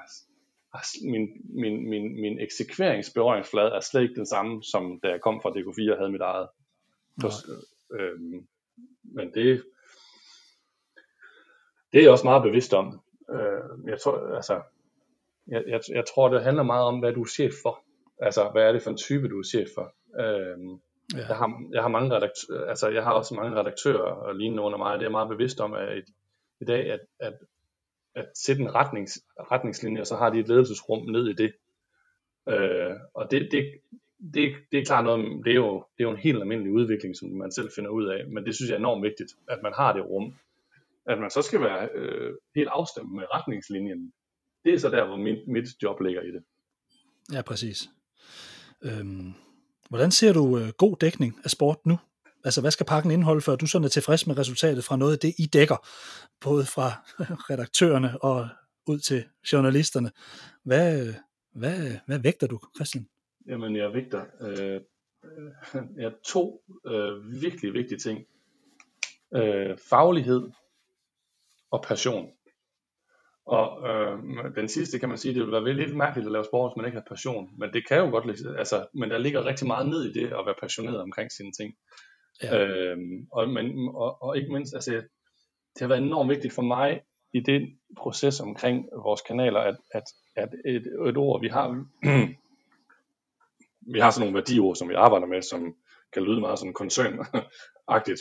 [0.73, 1.29] har, min,
[1.61, 5.93] min, min, min eksekveringsberøringsflade er slet ikke den samme, som da jeg kom fra DK4
[5.93, 6.49] og havde mit eget.
[7.21, 7.29] Så,
[8.01, 8.47] øhm,
[9.03, 9.65] men det,
[11.93, 13.01] det er jeg også meget bevidst om.
[13.31, 14.63] Øh, jeg, tror, altså,
[15.47, 17.84] jeg, jeg, jeg tror, det handler meget om, hvad du er chef for.
[18.25, 19.95] Altså, hvad er det for en type, du er chef for?
[20.23, 20.71] Øhm,
[21.15, 21.27] ja.
[21.29, 24.79] jeg, har, jeg har mange redaktører, altså jeg har også mange redaktører og lignende under
[24.79, 26.03] mig, og det er jeg meget bevidst om at i,
[26.61, 27.35] i dag, at, at,
[28.15, 29.19] at sætte en retnings,
[29.53, 31.53] retningslinje, og så har de et ledelsesrum ned i det.
[32.49, 33.65] Øh, og det, det,
[34.35, 37.17] det, det er klart noget, det er, jo, det er jo en helt almindelig udvikling,
[37.17, 39.73] som man selv finder ud af, men det synes jeg er enormt vigtigt, at man
[39.77, 40.35] har det rum.
[41.07, 44.13] At man så skal være øh, helt afstemt med retningslinjen,
[44.65, 46.45] det er så der, hvor mit, mit job ligger i det.
[47.33, 47.89] Ja, præcis.
[48.85, 49.33] Øhm,
[49.89, 51.99] hvordan ser du øh, god dækning af sport nu?
[52.45, 55.19] Altså, hvad skal pakken indeholde, før du sådan er tilfreds med resultatet fra noget af
[55.19, 55.89] det, I dækker,
[56.41, 56.91] både fra
[57.51, 58.49] redaktørerne og
[58.87, 60.11] ud til journalisterne.
[60.65, 61.15] Hvad, øh,
[61.53, 63.09] hvad, øh, hvad vægter du, Christian?
[63.47, 64.81] Jamen, jeg vægter øh,
[65.25, 68.27] øh jeg to øh, virkelig vigtige ting.
[69.35, 70.51] Øh, faglighed
[71.71, 72.31] og passion.
[73.47, 74.19] Og øh,
[74.57, 76.87] den sidste kan man sige, det vil være lidt mærkeligt at lave sport, hvis man
[76.87, 77.51] ikke har passion.
[77.59, 80.47] Men det kan jo godt, altså, men der ligger rigtig meget ned i det at
[80.47, 81.75] være passioneret omkring sine ting.
[82.43, 82.59] Ja.
[82.59, 84.93] Øhm, og, men, og, og ikke mindst, altså,
[85.75, 87.01] det har været enormt vigtigt for mig
[87.33, 87.63] i den
[87.99, 90.05] proces omkring vores kanaler, at, at,
[90.37, 91.69] at et, et ord, vi har,
[93.95, 95.75] vi har sådan nogle værdiord, som vi arbejder med, som
[96.13, 98.21] kan lyde meget sådan koncernagtigt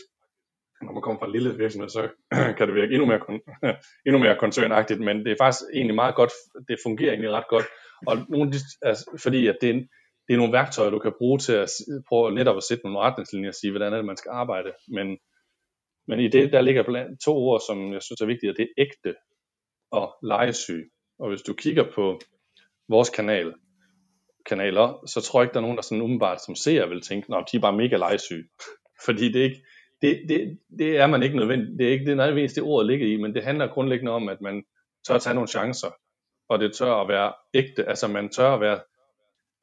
[0.86, 2.10] når man kommer fra en lille virksomhed, så
[2.58, 3.22] kan det virke endnu mere,
[4.08, 6.32] endnu mere koncernagtigt, men det er faktisk egentlig meget godt,
[6.68, 7.66] det fungerer egentlig ret godt,
[8.08, 9.74] og nogle de, altså, fordi at det er,
[10.28, 11.70] det er nogle værktøjer, du kan bruge til at
[12.10, 15.18] prøve netop at sætte nogle retningslinjer og sige, hvordan er det, man skal arbejde, men,
[16.08, 18.64] men i det, der ligger blandt to ord, som jeg synes er vigtige, og det
[18.64, 19.16] er ægte
[19.92, 20.84] og legesyg,
[21.20, 22.20] og hvis du kigger på
[22.90, 23.54] vores kanal,
[24.46, 27.36] kanaler, så tror jeg ikke, der er nogen, der sådan umiddelbart som ser vil tænke,
[27.36, 28.44] at de er bare mega legesyge.
[29.06, 29.64] Fordi det er ikke,
[30.04, 31.80] det, det, det er man ikke nødvendigt.
[31.80, 34.42] Det er ikke det nødvendigvis det ord ligger i, men det handler grundlæggende om, at
[34.42, 34.64] man
[35.08, 35.92] tør at tage nogle chancer,
[36.50, 38.80] og det tør at være ægte, altså man tør at være,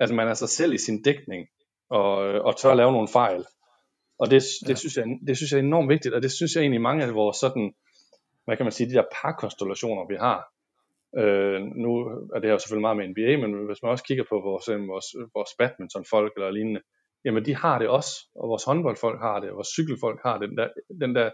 [0.01, 1.49] altså man er sig selv i sin dækning,
[1.91, 3.45] og, og tør at lave nogle fejl.
[4.19, 4.75] Og det, det, ja.
[4.75, 7.15] synes jeg, det synes jeg er enormt vigtigt, og det synes jeg egentlig mange af
[7.15, 7.75] vores sådan,
[8.45, 10.39] hvad kan man sige, de der parkonstellationer, vi har.
[11.21, 11.91] Øh, nu
[12.35, 14.69] er det her jo selvfølgelig meget med NBA, men hvis man også kigger på vores,
[14.69, 16.81] øh, vores, vores badmintonfolk eller lignende,
[17.25, 20.49] jamen de har det også, og vores håndboldfolk har det, og vores cykelfolk har det,
[20.49, 20.69] den der,
[21.01, 21.31] den der,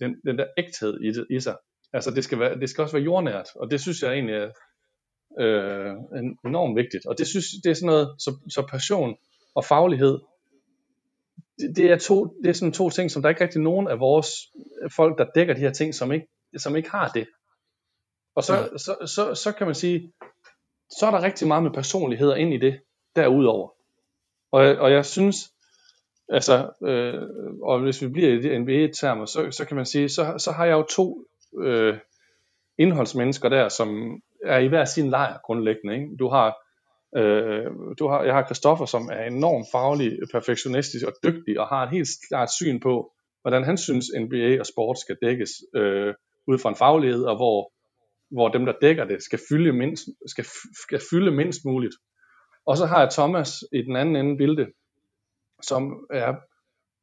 [0.00, 1.56] den, den der ægthed i, det, i sig.
[1.92, 4.50] Altså det skal, være, det skal også være jordnært, og det synes jeg egentlig er
[5.40, 5.94] øh,
[6.44, 7.06] enormt vigtigt.
[7.06, 9.16] Og det synes det er sådan noget, så, så passion
[9.54, 10.18] og faglighed,
[11.58, 13.88] det, det, er to, det er sådan to ting, som der er ikke rigtig nogen
[13.88, 14.28] af vores
[14.96, 16.26] folk, der dækker de her ting, som ikke,
[16.58, 17.26] som ikke har det.
[18.34, 18.78] Og så, ja.
[18.78, 20.12] så, så, så kan man sige,
[20.98, 22.80] så er der rigtig meget med personligheder ind i det,
[23.16, 23.70] derudover.
[24.52, 25.36] Og, og jeg synes,
[26.28, 27.22] altså, øh,
[27.62, 30.66] og hvis vi bliver i det NBA-termer, så, så kan man sige, så, så har
[30.66, 31.24] jeg jo to
[31.62, 31.98] øh,
[32.78, 35.94] indholdsmennesker der, som er i hver sin lejr grundlæggende.
[35.94, 36.16] Ikke?
[36.18, 36.56] Du har,
[37.16, 37.66] øh,
[37.98, 41.90] du har, jeg har Christoffer, som er enormt faglig, perfektionistisk og dygtig, og har et
[41.90, 46.14] helt klart syn på, hvordan han synes NBA og sport skal dækkes øh,
[46.46, 47.72] ud fra en faglighed, og hvor,
[48.30, 50.44] hvor dem, der dækker det, skal fylde mindst, skal,
[50.86, 51.94] skal fylde mindst muligt.
[52.66, 54.66] Og så har jeg Thomas i den anden ende bilde,
[55.62, 56.34] som er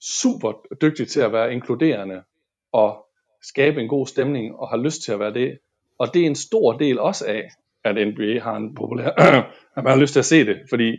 [0.02, 2.24] super dygtig til at være inkluderende
[2.72, 3.06] og
[3.41, 5.60] skabe en god stemning og har lyst til at være det.
[6.00, 7.50] Og det er en stor del også af,
[7.84, 9.10] at NBA har en populær,
[9.78, 10.96] at man har lyst til at se det, fordi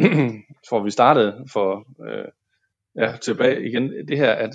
[0.68, 2.28] for vi startede for øh,
[2.96, 4.50] ja, tilbage igen, det her, at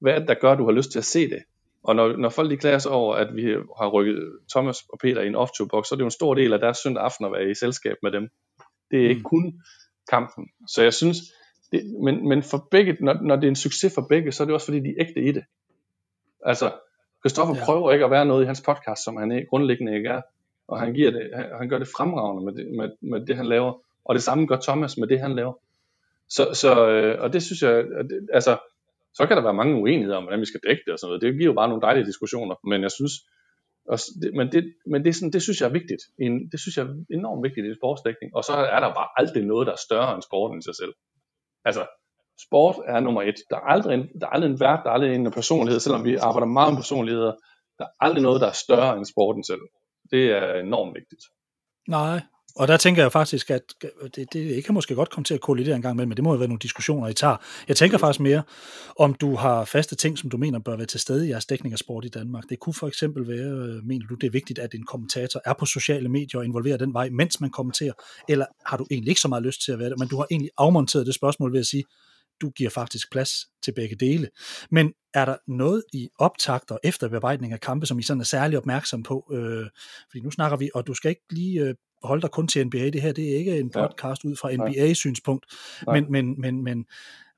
[0.00, 1.42] hvad er det, der gør, at du har lyst til at se det?
[1.82, 3.42] Og når, når folk de klager sig over, at vi
[3.78, 6.34] har rykket Thomas og Peter i en off box så er det jo en stor
[6.34, 8.28] del af deres søndag aften at være i selskab med dem.
[8.94, 9.24] Det er ikke mm.
[9.24, 9.60] kun
[10.10, 10.48] kampen.
[10.68, 11.18] Så jeg synes,
[11.72, 14.44] det, men, men for begge, når, når det er en succes for begge, så er
[14.44, 15.44] det også fordi, de er ægte i det.
[16.44, 16.72] Altså,
[17.22, 17.64] Christoffer ja.
[17.64, 20.20] prøver ikke at være noget i hans podcast, som han er, grundlæggende ikke er.
[20.68, 23.46] Og han, giver det, han, han gør det fremragende med det, med, med det, han
[23.46, 23.72] laver.
[24.04, 25.54] Og det samme gør Thomas med det, han laver.
[26.28, 28.58] Så, så øh, og det synes jeg, det, altså,
[29.14, 31.22] så kan der være mange uenigheder om, hvordan vi skal dække det og sådan noget.
[31.22, 32.54] Det giver jo bare nogle dejlige diskussioner.
[32.68, 33.12] Men jeg synes,
[33.88, 33.98] og
[34.34, 36.02] men det, men det, sådan, det synes jeg er vigtigt.
[36.18, 38.36] En, det synes jeg er enormt vigtigt i sportsdækning.
[38.36, 40.94] Og så er der bare aldrig noget, der er større end sporten i sig selv.
[41.64, 41.86] Altså,
[42.46, 43.34] sport er nummer et.
[43.50, 46.04] Der er aldrig en, der er aldrig en vært, der er aldrig en personlighed, selvom
[46.04, 47.32] vi arbejder meget med personligheder.
[47.78, 49.64] Der er aldrig noget, der er større end sporten selv.
[50.10, 51.24] Det er enormt vigtigt.
[51.88, 52.20] Nej,
[52.56, 55.40] og der tænker jeg faktisk, at øh, det, det kan måske godt komme til at
[55.40, 57.36] kollidere en gang med, men det må jo være nogle diskussioner, I tager.
[57.68, 58.42] Jeg tænker faktisk mere,
[58.98, 61.72] om du har faste ting, som du mener bør være til stede i jeres dækning
[61.72, 62.44] af sport i Danmark.
[62.48, 65.54] Det kunne for eksempel være, øh, mener du, det er vigtigt, at en kommentator er
[65.58, 67.92] på sociale medier og involverer den vej, mens man kommenterer,
[68.28, 70.26] eller har du egentlig ikke så meget lyst til at være det, men du har
[70.30, 71.84] egentlig afmonteret det spørgsmål ved at sige,
[72.40, 73.30] du giver faktisk plads
[73.64, 74.28] til begge dele.
[74.70, 78.58] Men er der noget i optakt og efterbearbejdning af kampe, som I sådan er særlig
[78.58, 79.30] opmærksom på?
[79.32, 79.66] Øh,
[80.10, 82.90] fordi nu snakker vi, og du skal ikke lige øh, holde dig kun til NBA.
[82.90, 84.28] Det her det er ikke en podcast ja.
[84.28, 85.46] ud fra NBA-synspunkt.
[85.92, 86.86] Men, men, men, men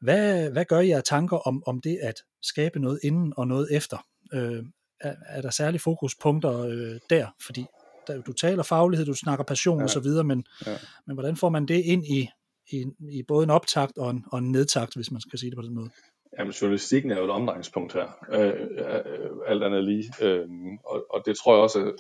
[0.01, 3.69] hvad, hvad gør I af tanker om, om det at skabe noget inden og noget
[3.77, 4.07] efter?
[4.33, 4.65] Øh,
[5.01, 7.27] er, er der særlige fokuspunkter øh, der?
[7.47, 7.67] Fordi
[8.07, 9.85] der, du taler faglighed, du snakker passion ja.
[9.85, 10.77] osv., men, ja.
[11.07, 12.29] men hvordan får man det ind i,
[12.73, 15.57] i, i både en optakt og en, og en nedtakt, hvis man skal sige det
[15.57, 15.91] på den måde?
[16.39, 20.49] Jamen, journalistikken er jo et omdrejningspunkt her, øh, øh, alt andet lige, øh,
[20.85, 21.95] og, og det tror jeg også, øh,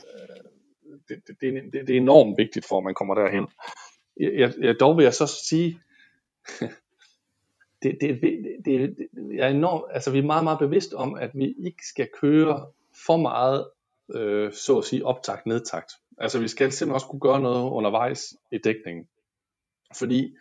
[1.08, 3.46] det, det, det, det er enormt vigtigt for, at man kommer derhen.
[4.20, 5.80] Jeg, jeg, dog vil jeg så sige,
[7.82, 11.30] det, det, det, det, jeg er enormt, altså vi er meget, meget bevidst om, at
[11.34, 12.66] vi ikke skal køre
[13.06, 13.66] for meget,
[14.14, 15.92] øh, så at sige, optakt, nedtakt.
[16.18, 19.08] Altså vi skal simpelthen også kunne gøre noget undervejs i dækningen.
[19.94, 20.36] Fordi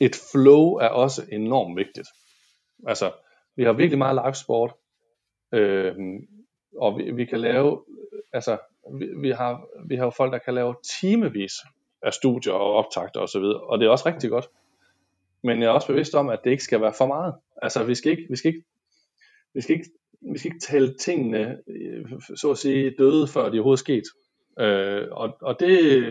[0.00, 2.08] et flow er også enormt vigtigt.
[2.86, 3.12] Altså,
[3.56, 4.74] vi har virkelig meget live sport,
[5.52, 5.94] øh,
[6.78, 7.82] og vi, vi kan lave,
[8.32, 8.58] altså,
[8.98, 11.52] vi, vi, har, vi har jo folk, der kan lave timevis
[12.02, 14.48] af studier og optagter osv., og, og det er også rigtig godt.
[15.42, 17.34] Men jeg er også bevidst om, at det ikke skal være for meget.
[17.62, 18.64] Altså, vi skal ikke, vi skal ikke,
[19.54, 19.90] vi skal ikke,
[20.32, 21.58] vi skal ikke tale tingene,
[22.36, 24.04] så at sige, døde, før de overhovedet er sket.
[24.58, 26.04] Øh, og, og det,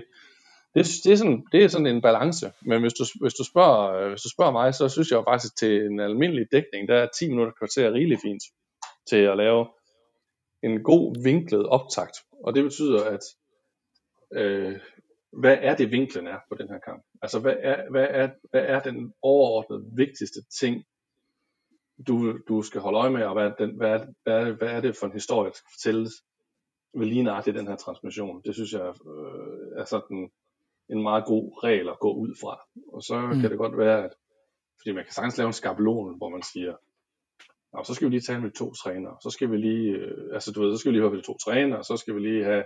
[0.76, 4.10] det, det, er sådan, det er sådan en balance, men hvis du, hvis, du spørger,
[4.10, 7.08] hvis du spørger mig, så synes jeg jo faktisk til en almindelig dækning, der er
[7.20, 8.44] 10 minutter kvarter rigeligt fint
[9.10, 9.68] til at lave
[10.64, 12.18] en god vinklet optakt.
[12.44, 13.24] Og det betyder, at
[14.34, 14.80] øh,
[15.32, 17.04] hvad er det vinklen er på den her kamp?
[17.22, 20.86] Altså hvad er, hvad er, hvad er den overordnede vigtigste ting,
[22.08, 24.96] du, du skal holde øje med, og hvad, den, hvad, er, hvad, hvad er det
[24.96, 26.14] for en historie, der skal fortælles
[26.94, 28.42] ved lige nøjagtigt den her transmission?
[28.46, 30.32] Det synes jeg øh, er sådan
[30.90, 32.62] en meget god regel at gå ud fra.
[32.94, 33.42] Og så mm.
[33.42, 34.14] kan det godt være, at
[34.82, 36.76] fordi man kan sagtens lave en skabelon, hvor man siger,
[37.74, 40.52] Nå, så skal vi lige tale med to trænere, så skal vi lige, øh, altså
[40.52, 42.64] du ved, så skal vi lige høre med to trænere, så skal vi lige have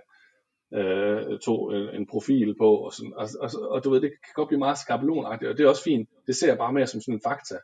[0.73, 4.33] øh, to, en, en profil på, og, sådan, og, og, og du ved, det kan
[4.35, 7.01] godt blive meget skabelonagtigt, og det er også fint, det ser jeg bare mere som
[7.01, 7.57] sådan en fakta,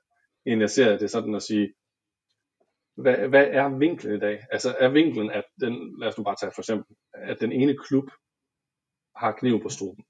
[0.45, 1.73] end jeg ser det sådan at sige,
[2.95, 4.39] hvad, hvad er vinklen i dag?
[4.51, 7.77] Altså er vinklen, at den, lad os nu bare tage for eksempel, at den ene
[7.77, 8.12] klub
[9.15, 10.04] har kniv på struben.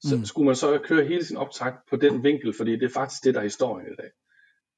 [0.00, 0.24] Så mm.
[0.24, 3.34] skulle man så køre hele sin optakt på den vinkel, fordi det er faktisk det,
[3.34, 4.10] der er historien i dag.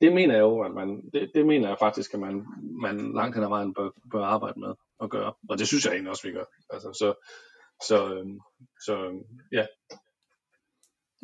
[0.03, 2.47] Det mener jeg jo, at man, det, det mener jeg faktisk, at man,
[2.83, 5.33] man langt hen ad vejen bør, bør arbejde med at gøre.
[5.49, 6.45] Og det synes jeg egentlig også, vi gør.
[6.71, 7.15] Altså, så,
[7.89, 8.39] så, øhm,
[8.85, 9.67] så øhm, ja,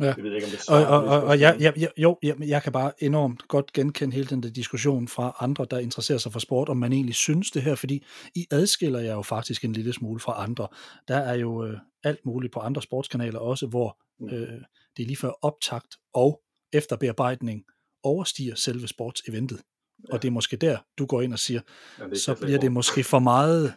[0.01, 0.15] Ja.
[0.17, 2.37] Jeg ved ikke, om det svarer, og, og, og, og jeg, jeg, jeg, jo, jeg,
[2.41, 6.33] jeg kan bare enormt godt genkende hele den der diskussion fra andre, der interesserer sig
[6.33, 9.73] for sport, om man egentlig synes det her, fordi I adskiller jeg jo faktisk en
[9.73, 10.69] lille smule fra andre.
[11.09, 14.29] Der er jo øh, alt muligt på andre sportskanaler også, hvor mm.
[14.29, 14.61] øh,
[14.97, 17.65] det er lige før optakt og efterbearbejdning
[18.03, 19.61] overstiger selve sportseventet.
[20.09, 20.15] Ja.
[20.15, 21.61] Og det er måske der, du går ind og siger,
[21.99, 23.75] ja, så bliver det måske for meget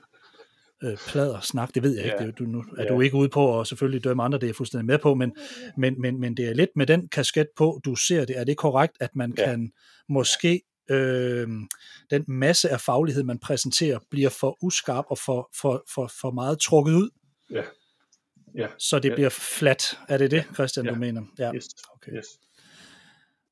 [0.83, 2.89] øh, plader snak, det ved jeg ikke, det, du, nu er ja.
[2.89, 5.35] du ikke ude på at selvfølgelig dømme andre, det er jeg fuldstændig med på, men,
[5.77, 8.57] men, men, men det er lidt med den kasket på, du ser det, er det
[8.57, 9.45] korrekt, at man ja.
[9.45, 9.71] kan
[10.09, 11.47] måske øh,
[12.09, 16.59] den masse af faglighed, man præsenterer, bliver for uskarp og for, for, for, for meget
[16.59, 17.09] trukket ud?
[17.51, 17.63] Ja.
[18.55, 18.67] ja.
[18.79, 19.15] Så det ja.
[19.15, 19.97] bliver flat.
[20.09, 20.91] Er det det, Christian, ja.
[20.91, 21.21] du mener?
[21.39, 21.55] Ja.
[21.55, 21.65] Yes.
[21.95, 22.11] Okay.
[22.17, 22.25] Yes.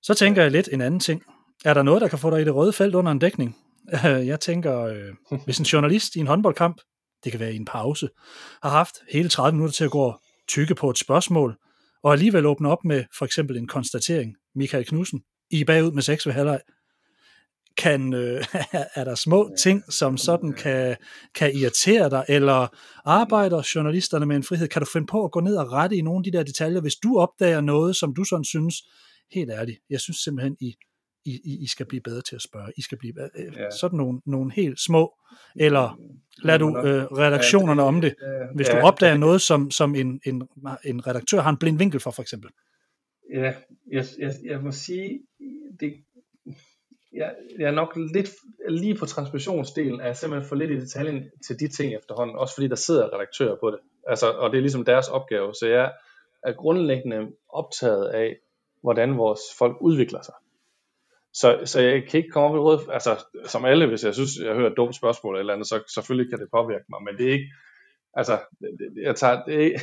[0.03, 1.23] Så tænker jeg lidt en anden ting.
[1.65, 3.57] Er der noget, der kan få dig i det røde felt under en dækning?
[4.03, 6.81] Jeg tænker, øh, hvis en journalist i en håndboldkamp
[7.23, 8.09] det kan være i en pause,
[8.63, 11.57] har haft hele 30 minutter til at gå og tykke på et spørgsmål,
[12.03, 14.35] og alligevel åbne op med for eksempel en konstatering.
[14.55, 16.59] Michael Knudsen, I er bagud med 6 ved halvleg.
[17.77, 18.45] Kan, øh,
[18.95, 20.95] er der små ting, som sådan kan,
[21.35, 22.67] kan irritere dig, eller
[23.05, 24.67] arbejder journalisterne med en frihed?
[24.67, 26.81] Kan du finde på at gå ned og rette i nogle af de der detaljer,
[26.81, 28.75] hvis du opdager noget, som du sådan synes,
[29.31, 30.75] helt ærligt, jeg synes simpelthen, I
[31.25, 32.71] i, I, I skal blive bedre til at spørge.
[32.77, 33.71] I skal blive øh, ja.
[33.71, 35.17] sådan nogle, nogle helt små,
[35.55, 35.99] eller
[36.43, 38.15] lad du øh, redaktionerne om det,
[38.55, 40.47] hvis du opdager noget, som, som en, en,
[40.85, 42.51] en redaktør har en blind vinkel for, for eksempel.
[43.33, 43.53] Ja,
[43.91, 45.19] jeg, jeg, jeg må sige,
[45.79, 45.93] det,
[47.13, 48.29] jeg, jeg er nok lidt
[48.69, 52.53] lige på transmissionsdelen, er jeg simpelthen for lidt i detaljen til de ting efterhånden, også
[52.53, 55.91] fordi der sidder redaktører på det, altså, og det er ligesom deres opgave, så jeg
[56.43, 58.35] er grundlæggende optaget af,
[58.81, 60.33] hvordan vores folk udvikler sig.
[61.33, 64.29] Så, så jeg kan ikke komme op i råd, altså som alle, hvis jeg synes,
[64.43, 67.27] jeg hører et dumt spørgsmål eller andet, så selvfølgelig kan det påvirke mig, men det
[67.27, 67.49] er ikke,
[68.13, 69.69] altså, det, jeg tager, det er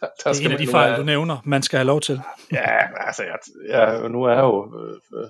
[0.00, 2.20] der, der det er en af de fejl, du nævner, man skal have lov til.
[2.52, 5.28] Ja, altså, jeg, jeg, nu er jeg jo, øh,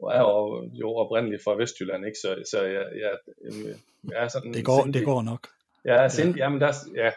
[0.00, 2.18] nu er jeg jo, jo oprindeligt fra Vestjylland, ikke?
[2.22, 3.12] Så, så jeg, jeg,
[3.44, 4.54] jeg, jeg er sådan...
[4.54, 5.48] Det går, sindig, det går nok.
[5.84, 6.44] Jeg er sindig, ja.
[6.44, 7.10] jamen der, ja.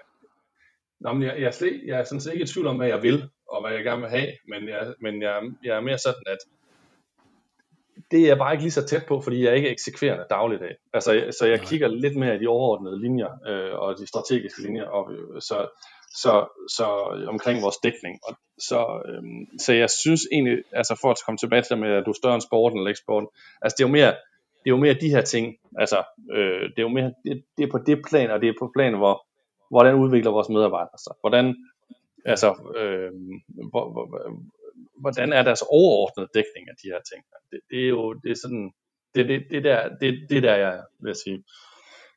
[1.00, 2.88] Nå, men jeg, jeg, er slet, jeg er sådan set ikke i tvivl om, hvad
[2.88, 5.98] jeg vil, og hvad jeg gerne vil have, men jeg, men jeg, jeg er mere
[5.98, 6.38] sådan, at
[8.12, 10.62] det er jeg bare ikke lige så tæt på, fordi jeg er ikke eksekverende dagligt
[10.62, 10.76] af.
[10.94, 11.66] Altså, så jeg Nej.
[11.66, 15.58] kigger lidt mere i de overordnede linjer øh, og de strategiske linjer, og, øh, så,
[16.16, 16.34] så,
[16.78, 16.86] så
[17.28, 18.20] omkring vores dækning.
[18.28, 19.24] Og så, øh,
[19.60, 22.22] så jeg synes egentlig, altså for at komme tilbage til det med, at du er
[22.22, 23.30] større end sporten eller ikke sporten,
[23.62, 24.14] altså det er jo mere,
[24.62, 27.64] det er jo mere de her ting, altså øh, det er jo mere, det, det
[27.64, 29.16] er på det plan, og det er på plan, hvor,
[29.70, 31.56] hvordan udvikler vores medarbejdere sig, hvordan,
[32.26, 33.12] altså, øh,
[33.72, 34.06] hvor, hvor,
[35.02, 37.24] hvordan er deres overordnede dækning af de her ting.
[37.52, 38.72] Det, det er jo det er sådan,
[39.16, 41.44] det, det, det, der, det, det der, jeg vil sige.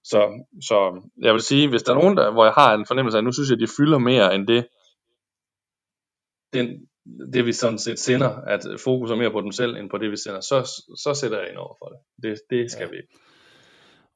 [0.04, 3.18] Så, så jeg vil sige, hvis der er nogen, der, hvor jeg har en fornemmelse
[3.18, 4.66] af, at nu synes jeg, de fylder mere end det,
[6.52, 6.88] den,
[7.32, 10.10] det vi sådan set sender, at fokus er mere på dem selv, end på det
[10.10, 11.98] vi sender, så, så sætter jeg ind over for det.
[12.22, 12.90] Det, det skal ja.
[12.90, 13.14] vi ikke.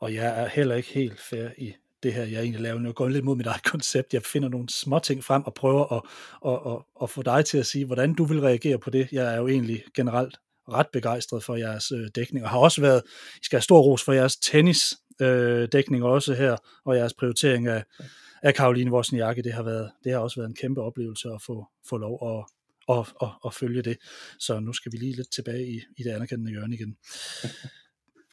[0.00, 2.80] Og jeg er heller ikke helt fair i det her, jeg egentlig laver.
[2.80, 4.14] Jeg går lidt mod mit eget koncept.
[4.14, 6.02] Jeg finder nogle små ting frem og prøver at,
[6.46, 9.08] at, at, at få dig til at sige, hvordan du vil reagere på det.
[9.12, 10.38] Jeg er jo egentlig generelt
[10.72, 13.02] ret begejstret for jeres øh, dækning, og har også været,
[13.34, 17.66] I skal have stor ros for jeres tennis øh, dækning også her, og jeres prioritering
[17.66, 17.84] af,
[18.42, 21.66] af Karoline Wozniacki, det har, været, det har også været en kæmpe oplevelse at få,
[21.88, 22.44] få lov at,
[22.96, 23.96] at, at, at følge det.
[24.38, 26.96] Så nu skal vi lige lidt tilbage i, i det anerkendende hjørne igen.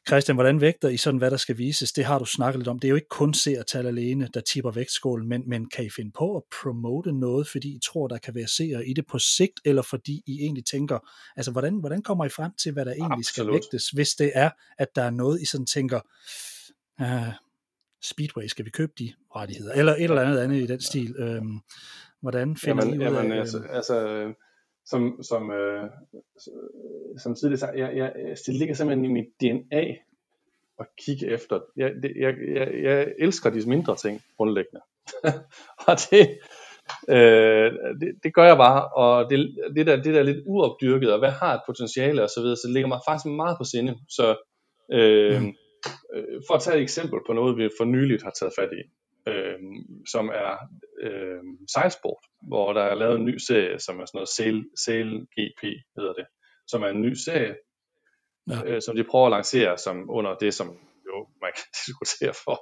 [0.08, 1.92] Christian, hvordan vægter I sådan, hvad der skal vises?
[1.92, 2.80] Det har du snakket lidt om.
[2.80, 6.12] Det er jo ikke kun seertal alene, der tipper vægtskålen, men, men kan I finde
[6.12, 9.60] på at promote noget, fordi I tror, der kan være seere i det på sigt,
[9.66, 11.00] eller fordi I egentlig tænker,
[11.36, 13.26] altså hvordan, hvordan kommer I frem til, hvad der egentlig Absolut.
[13.26, 16.00] skal vægtes, hvis det er, at der er noget, I sådan tænker,
[17.02, 17.34] uh,
[18.04, 19.74] Speedway, skal vi købe de rettigheder?
[19.74, 21.16] Eller et eller andet andet i den stil.
[21.18, 21.60] Øhm,
[22.22, 23.24] hvordan finder jamen, I ud af...
[23.24, 24.34] Jamen, altså, altså
[24.86, 25.90] som, som, øh,
[27.18, 28.14] som tidligere sagt, jeg, jeg,
[28.46, 29.96] det ligger simpelthen i mit DNA
[30.80, 31.60] at kigge efter.
[31.78, 34.82] Jeg, det, jeg, jeg, jeg elsker de mindre ting grundlæggende.
[35.88, 36.40] og det,
[37.10, 37.72] øh,
[38.02, 41.20] det, det gør jeg bare, og det, det, der, det der er lidt uopdyrket, og
[41.20, 43.96] hvad har et potentiale og så videre, så det ligger mig faktisk meget på sinde.
[44.10, 44.36] Så
[44.92, 45.54] øh, mm.
[46.16, 48.82] øh, for at tage et eksempel på noget, vi for nyligt har taget fat i,
[49.28, 49.60] øh,
[50.12, 50.52] som er
[51.02, 55.28] øh, sejlsport, hvor der er lavet en ny serie, som er sådan noget Sail, Sail
[55.36, 55.62] GP
[55.98, 56.26] hedder det,
[56.68, 57.56] som er en ny serie,
[58.50, 58.64] ja.
[58.66, 60.68] øh, som de prøver at lancere som under det, som
[61.08, 62.58] jo man kan diskutere for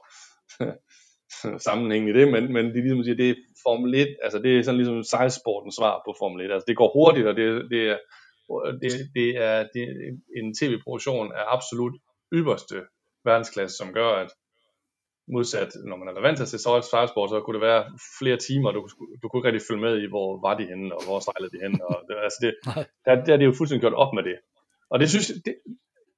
[1.67, 3.35] sammenhængen i det, men, men de ligesom siger, det er
[3.65, 6.91] Formel 1, altså det er sådan ligesom sejlsportens svar på Formel 1, altså det går
[6.97, 7.97] hurtigt, og det, det er,
[8.81, 9.89] det, det er, det er
[10.39, 11.95] en tv-produktion af absolut
[12.33, 12.75] ypperste
[13.25, 14.29] verdensklasse, som gør, at
[15.27, 17.83] modsat, når man er vant til at se sejlsport, så kunne det være
[18.19, 18.87] flere timer, du,
[19.21, 21.61] du kunne ikke rigtig følge med i, hvor var de henne, og hvor sejlede de
[21.63, 22.53] henne, og det, altså det,
[23.05, 24.35] der, der er det jo fuldstændig gjort op med det.
[24.89, 25.55] Og det synes, det,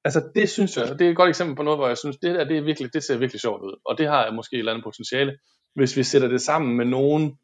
[0.04, 2.34] altså det synes jeg, det er et godt eksempel på noget, hvor jeg synes, det
[2.34, 4.72] der, det, er virkelig, det ser virkelig sjovt ud, og det har måske et eller
[4.72, 5.38] andet potentiale,
[5.74, 7.38] hvis vi sætter det sammen med nogen,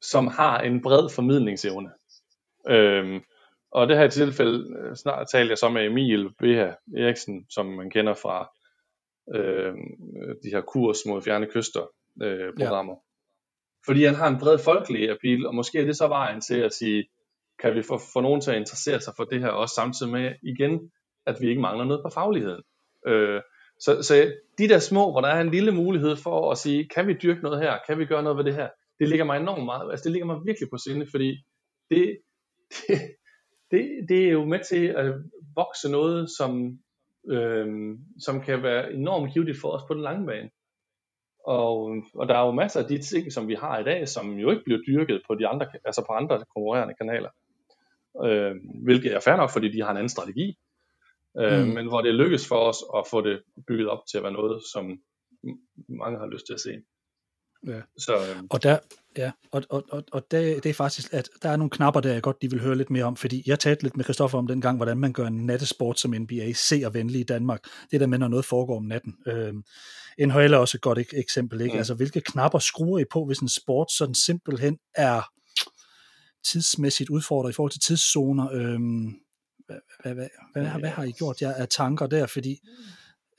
[0.00, 1.90] som har en bred formidlingsevne.
[2.68, 3.20] Øhm,
[3.70, 7.90] og det her tilfælde, øh, snart talte jeg så med Emil Beha Eriksen, som man
[7.90, 8.50] kender fra
[9.34, 9.74] øh,
[10.42, 11.82] de her kurs mod fjerne kyster
[12.22, 12.92] øh, programmer.
[12.92, 13.08] Ja.
[13.86, 16.72] Fordi han har en bred folkelig appeal, og måske er det så vejen til at
[16.72, 17.08] sige,
[17.58, 20.34] kan vi få, få nogen til at interessere sig for det her også samtidig med
[20.42, 20.90] igen,
[21.26, 22.62] at vi ikke mangler noget på fagligheden.
[23.06, 23.40] Øh,
[23.80, 27.06] så, så de der små, hvor der er en lille mulighed for at sige, kan
[27.06, 28.68] vi dyrke noget her, kan vi gøre noget ved det her,
[28.98, 31.44] det ligger mig enormt meget, altså det ligger mig virkelig på sinde, fordi
[31.90, 32.18] det,
[32.88, 33.00] det,
[33.70, 35.14] det, det er jo med til at
[35.54, 36.78] vokse noget, som,
[37.30, 40.50] øhm, som kan være enormt givet for os på den lange bane.
[41.46, 44.38] Og, og der er jo masser af de ting, som vi har i dag, som
[44.38, 47.30] jo ikke bliver dyrket på de andre, altså på andre konkurrerende kanaler.
[48.24, 48.54] Øh,
[48.84, 50.58] hvilket er fair nok, fordi de har en anden strategi.
[51.38, 51.68] Øh, mm.
[51.74, 54.62] Men hvor det lykkes for os at få det bygget op til at være noget,
[54.72, 54.84] som
[55.88, 56.72] mange har lyst til at se.
[57.66, 57.80] Ja.
[57.98, 58.46] Så, øhm.
[58.50, 58.78] Og der,
[59.16, 62.12] ja, og, og, og, og det, det er faktisk, at der er nogle knapper, der
[62.12, 64.46] jeg godt de vil høre lidt mere om, fordi jeg talte lidt med Christoffer om
[64.46, 66.52] den gang, hvordan man gør en nattesport som NBA
[66.92, 67.60] venlig i Danmark.
[67.90, 69.14] Det der med, når noget foregår om natten.
[69.26, 69.64] Øhm,
[70.20, 71.72] NHL er også et godt eksempel, ikke?
[71.72, 71.78] Mm.
[71.78, 75.22] Altså, hvilke knapper skruer I på, hvis en sport sådan simpelthen er
[76.44, 78.48] tidsmæssigt udfordret i forhold til tidszoner?
[78.52, 79.14] Øhm,
[79.66, 82.26] hvad, hvad, hvad, hvad, hvad har I gjort jer af tanker der?
[82.26, 82.58] Fordi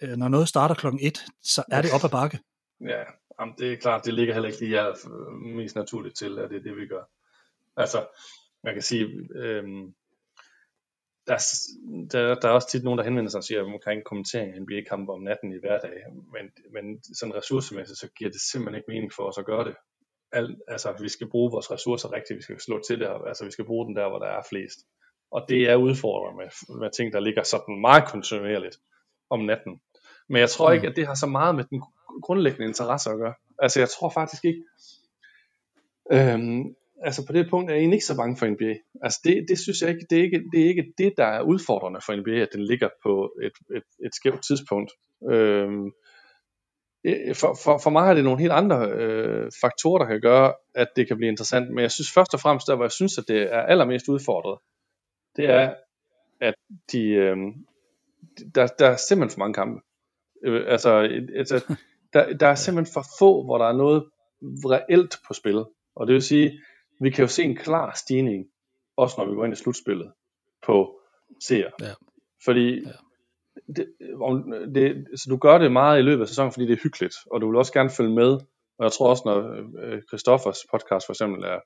[0.02, 2.40] øh, når noget starter klokken et, så er det op ad bakke.
[2.82, 3.04] Ja,
[3.40, 6.50] Jamen, det er klart, det ligger heller ikke lige jer øh, mest naturligt til, at
[6.50, 7.04] det er det, vi gør.
[7.78, 8.08] Altså,
[8.64, 9.94] man kan sige, øhm,
[11.28, 11.38] der,
[12.12, 15.14] der, der er også tit nogen, der henvender sig og siger omkring kommentering af NBA-kampe
[15.14, 19.24] om natten i hverdag, men, men sådan ressourcemæssigt, så giver det simpelthen ikke mening for
[19.24, 19.76] os at gøre det.
[20.32, 23.52] Al, altså, vi skal bruge vores ressourcer rigtigt, vi skal slå til det, altså vi
[23.52, 24.80] skal bruge den der, hvor der er flest.
[25.32, 28.78] Og det er udfordrende med, med ting, der ligger sådan meget kontinuerligt
[29.30, 29.82] om natten.
[30.30, 30.92] Men jeg tror ikke, mm.
[30.92, 31.84] at det har så meget med den
[32.22, 33.34] grundlæggende interesse at gøre.
[33.60, 34.64] Altså jeg tror faktisk ikke,
[36.12, 38.76] øhm, altså på det punkt er jeg egentlig ikke så bange for NBA.
[39.02, 41.42] Altså det, det synes jeg ikke, det er ikke, det er ikke det, der er
[41.42, 44.92] udfordrende for NBA, at den ligger på et, et, et skævt tidspunkt.
[45.32, 45.92] Øhm,
[47.34, 50.88] for, for, for mig er det nogle helt andre øh, faktorer, der kan gøre, at
[50.96, 51.70] det kan blive interessant.
[51.70, 54.60] Men jeg synes først og fremmest, der hvor jeg synes, at det er allermest udfordret,
[55.36, 55.74] det er,
[56.42, 56.54] at
[56.92, 57.38] de, øh,
[58.56, 59.82] der, der er simpelthen for mange kampe.
[60.46, 60.90] Øh, altså,
[61.36, 61.76] altså
[62.14, 64.06] der, der er simpelthen for få, hvor der er noget
[64.42, 65.66] reelt på spil.
[65.96, 66.60] Og det vil sige,
[67.02, 68.46] vi kan jo se en klar stigning,
[68.98, 70.12] også når vi går ind i slutspillet,
[70.66, 71.00] på
[71.44, 71.72] seere.
[71.82, 71.94] Ja.
[72.46, 72.92] Fordi ja.
[73.76, 73.88] Det,
[74.76, 77.42] det, så du gør det meget i løbet af sæsonen, fordi det er hyggeligt, og
[77.42, 78.32] du vil også gerne følge med.
[78.78, 79.38] Og jeg tror også, når
[79.84, 81.60] øh, Christoffers podcast for eksempel er,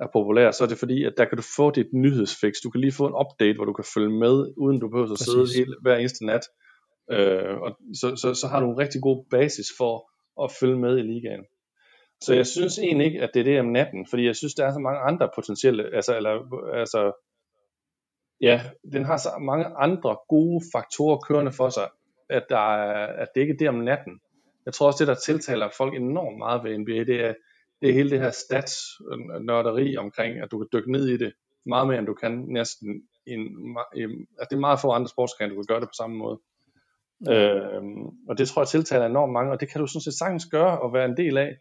[0.00, 2.54] er populær, så er det fordi, at der kan du få dit nyhedsfix.
[2.64, 5.18] Du kan lige få en update, hvor du kan følge med, uden du behøver at
[5.18, 6.42] sidde hele, hver eneste nat
[7.10, 10.10] Øh, og så, så, så har du en rigtig god basis for
[10.44, 11.44] at følge med i ligaen.
[12.20, 14.66] Så jeg synes egentlig ikke, at det er det om natten, fordi jeg synes, der
[14.66, 17.12] er så mange andre potentielle, altså, eller, altså
[18.40, 21.88] ja, den har så mange andre gode faktorer kørende for sig,
[22.28, 24.20] at, der er, at det ikke er det om natten.
[24.66, 27.34] Jeg tror også, det der tiltaler folk enormt meget ved NBA, det er,
[27.82, 31.32] det er hele det her stats-nørderi omkring, at du kan dykke ned i det
[31.66, 33.40] meget mere, end du kan næsten En,
[33.94, 36.38] en, at det er meget få andre sportsgrene, du kan gøre det på samme måde.
[37.30, 37.82] Øh,
[38.28, 40.80] og det tror jeg tiltaler enormt mange, og det kan du sådan set sagtens gøre
[40.80, 41.56] og være en del af,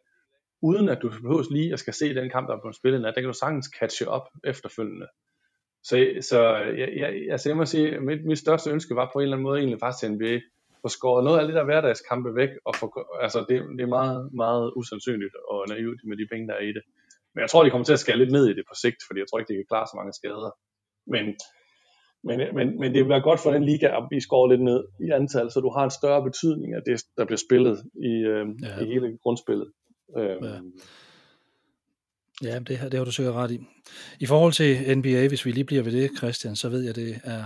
[0.61, 3.11] uden at du behøver lige at skal se den kamp, der er på spillet, der
[3.11, 5.07] kan du sagtens catche op efterfølgende.
[5.83, 9.23] Så, så jeg, jeg, altså jeg må sige, mit, mit største ønske var på en
[9.23, 10.39] eller anden måde egentlig faktisk til NBA,
[10.81, 12.85] få skåret noget af det der hverdagskampe væk, og få,
[13.21, 16.73] altså det, det er meget, meget usandsynligt og naivt med de penge, der er i
[16.77, 16.83] det.
[17.33, 19.19] Men jeg tror, de kommer til at skære lidt ned i det på sigt, fordi
[19.19, 20.51] jeg tror ikke, de kan klare så mange skader.
[21.13, 21.25] Men
[22.23, 24.83] men, men, men det vil være godt for den liga at blive skåret lidt ned
[24.99, 28.45] i antal, så du har en større betydning af det, der bliver spillet i, øh,
[28.61, 28.83] ja.
[28.83, 29.67] i hele grundspillet.
[30.17, 30.59] Øh, ja.
[32.43, 33.59] Ja, det, det har du sikkert ret i.
[34.19, 36.95] I forhold til NBA, hvis vi lige bliver ved det, Christian, så ved jeg, at
[36.95, 37.43] det er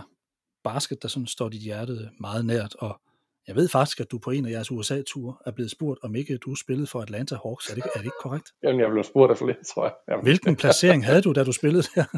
[0.63, 3.01] basket, der sådan står dit hjerte meget nært, og
[3.47, 6.37] jeg ved faktisk, at du på en af jeres USA-ture er blevet spurgt, om ikke
[6.37, 7.69] du spillede for Atlanta Hawks.
[7.69, 8.49] Er det, er det ikke korrekt?
[8.63, 9.93] Jamen, jeg blev spurgt af flere, tror jeg.
[10.09, 10.23] Jamen.
[10.23, 12.05] Hvilken placering havde du, da du spillede der?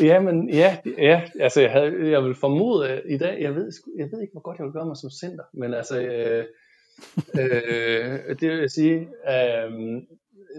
[0.00, 4.08] Ja, men ja, ja, altså jeg, havde, jeg vil formode i dag, jeg ved, jeg
[4.12, 6.44] ved ikke, hvor godt jeg vil gøre mig som center, men altså, øh,
[7.34, 9.72] øh, det vil jeg sige, øh,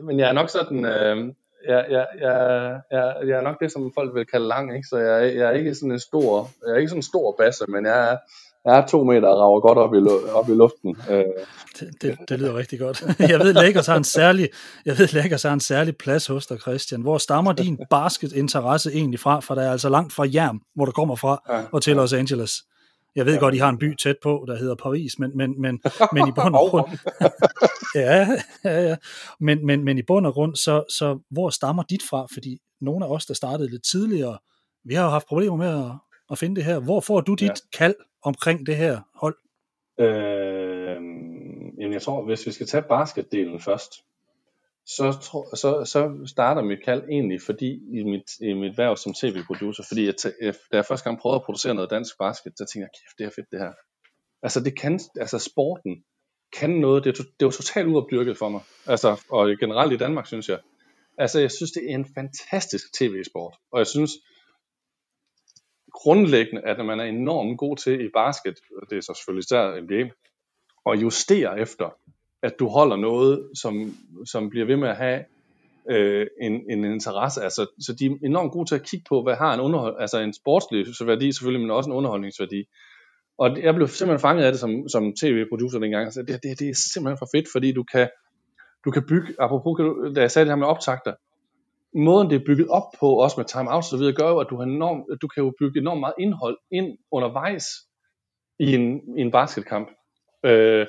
[0.04, 1.34] men jeg er nok sådan, øh,
[1.68, 4.88] jeg, jeg, jeg, jeg, jeg er nok det, som folk vil kalde lang, ikke?
[4.88, 7.66] så jeg, jeg er ikke sådan en stor, jeg er ikke sådan en stor basse,
[7.68, 8.18] men jeg er,
[8.66, 10.98] er to meter og rager godt op i, op i luften.
[11.10, 11.24] Øh.
[11.80, 13.04] Det, det, det, lyder rigtig godt.
[13.32, 14.50] Jeg ved, Lakers har en særlig,
[14.86, 17.02] jeg ved, Lakers har en særlig plads hos dig, Christian.
[17.02, 19.40] Hvor stammer din basketinteresse egentlig fra?
[19.40, 22.14] For der er altså langt fra Hjerm, hvor du kommer fra, ja, og til Los
[22.14, 22.54] Angeles.
[23.16, 25.62] Jeg ved ja, godt, I har en by tæt på, der hedder Paris, men, men,
[25.62, 25.80] men,
[26.14, 26.98] men i bund og grund...
[27.96, 28.28] ja,
[28.64, 28.96] ja, ja.
[29.40, 32.28] Men, men, men i bund og grund, så, så hvor stammer dit fra?
[32.34, 34.38] Fordi nogle af os, der startede lidt tidligere,
[34.86, 35.92] vi har jo haft problemer med at,
[36.32, 36.80] at finde det her.
[36.80, 37.78] Hvor får du dit ja.
[37.78, 39.38] kald omkring det her hold?
[40.00, 40.96] Øh,
[41.80, 44.04] jamen jeg tror, hvis vi skal tage basketdelen først,
[44.86, 49.14] så, tro, så, så starter mit kald egentlig fordi i mit, i mit værv som
[49.14, 50.14] tv-producer, fordi jeg,
[50.44, 53.26] da jeg første gang prøvede at producere noget dansk basket, så tænkte jeg, kæft, det
[53.26, 53.72] er fedt det her.
[54.44, 56.04] Altså det kan, altså sporten
[56.60, 60.50] kan noget, det, det var totalt uopdyrket for mig, altså, og generelt i Danmark, synes
[60.50, 60.60] jeg.
[61.18, 64.12] Altså jeg synes, det er en fantastisk tv-sport, og jeg synes,
[65.94, 70.10] grundlæggende, at man er enormt god til i basket, det er så selvfølgelig især NBA,
[70.94, 71.90] at justere efter,
[72.44, 75.26] at du holder noget, som, som bliver ved med at have
[75.90, 77.42] øh, en, en interesse.
[77.44, 80.20] Altså, så de er enormt gode til at kigge på, hvad har en underhold, altså
[80.20, 82.64] en sportslig værdi selvfølgelig, men også en underholdningsværdi.
[83.38, 86.14] Og jeg blev simpelthen fanget af det som, som tv-producer dengang.
[86.14, 88.10] Så det, det, det er simpelthen for fedt, fordi du kan,
[88.86, 89.80] du kan bygge, apropos,
[90.16, 91.14] da jeg sagde det her med optagter,
[91.96, 94.56] måden det er bygget op på, også med timeout så videre, gør jo, at du,
[94.56, 97.66] har enormt, du kan jo bygge enormt meget indhold ind undervejs
[98.60, 99.90] i en, i en basketkamp.
[100.46, 100.88] Øh,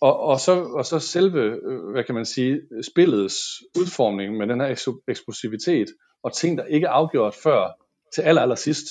[0.00, 2.60] og, og, så, og så selve, øh, hvad kan man sige,
[2.92, 3.36] spillets
[3.78, 5.88] udformning med den her eksplosivitet,
[6.22, 8.86] og ting, der ikke er afgjort før til aller, aller sidst.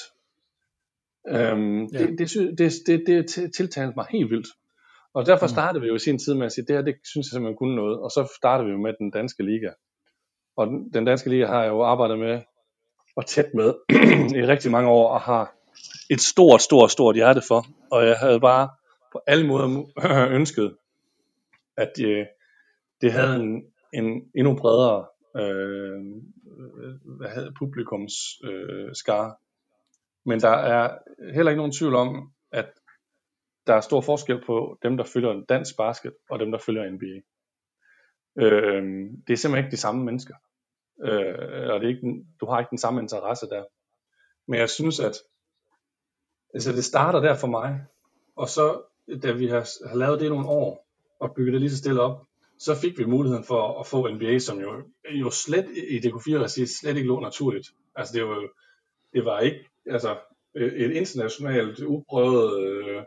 [1.28, 2.00] Øhm, ja.
[2.00, 4.48] det, det, det, det, det tiltalte mig helt vildt.
[5.14, 5.50] Og derfor mm.
[5.50, 7.58] startede vi jo i sin tid med at sige, det her, det synes jeg simpelthen
[7.58, 8.00] kunne noget.
[8.00, 9.70] Og så startede vi jo med den danske liga.
[10.56, 12.41] Og den, den danske liga har jeg jo arbejdet med
[13.16, 13.74] og tæt med
[14.39, 15.56] i rigtig mange år, og har
[16.10, 17.66] et stort, stort, stort hjerte for.
[17.91, 18.70] Og jeg havde bare
[19.12, 19.86] på alle måder
[20.38, 20.78] ønsket,
[21.78, 22.28] at det,
[23.01, 26.01] det havde en, en endnu bredere øh,
[27.18, 29.36] hvad havde publikums øh, skare.
[30.26, 30.97] Men der er
[31.34, 32.66] heller ikke nogen tvivl om, at
[33.68, 37.22] der er stor forskel på dem, der følger dansk basket, og dem, der følger NBA.
[38.39, 38.83] Øh,
[39.27, 40.36] det er simpelthen ikke de samme mennesker.
[41.03, 43.63] Øh, og det er ikke, du har ikke den samme interesse der.
[44.47, 45.15] Men jeg synes, at
[46.53, 47.86] altså det starter der for mig,
[48.36, 48.81] og så
[49.23, 50.88] da vi har, har lavet det i nogle år,
[51.19, 52.25] og bygget det lige så stille op,
[52.59, 56.97] så fik vi muligheden for at få NBA, som jo, jo slet i DK4-regi slet
[56.97, 57.67] ikke lå naturligt.
[57.95, 58.47] Altså det var,
[59.13, 60.17] det var ikke, altså
[60.55, 63.03] et internationalt uprøvet øh,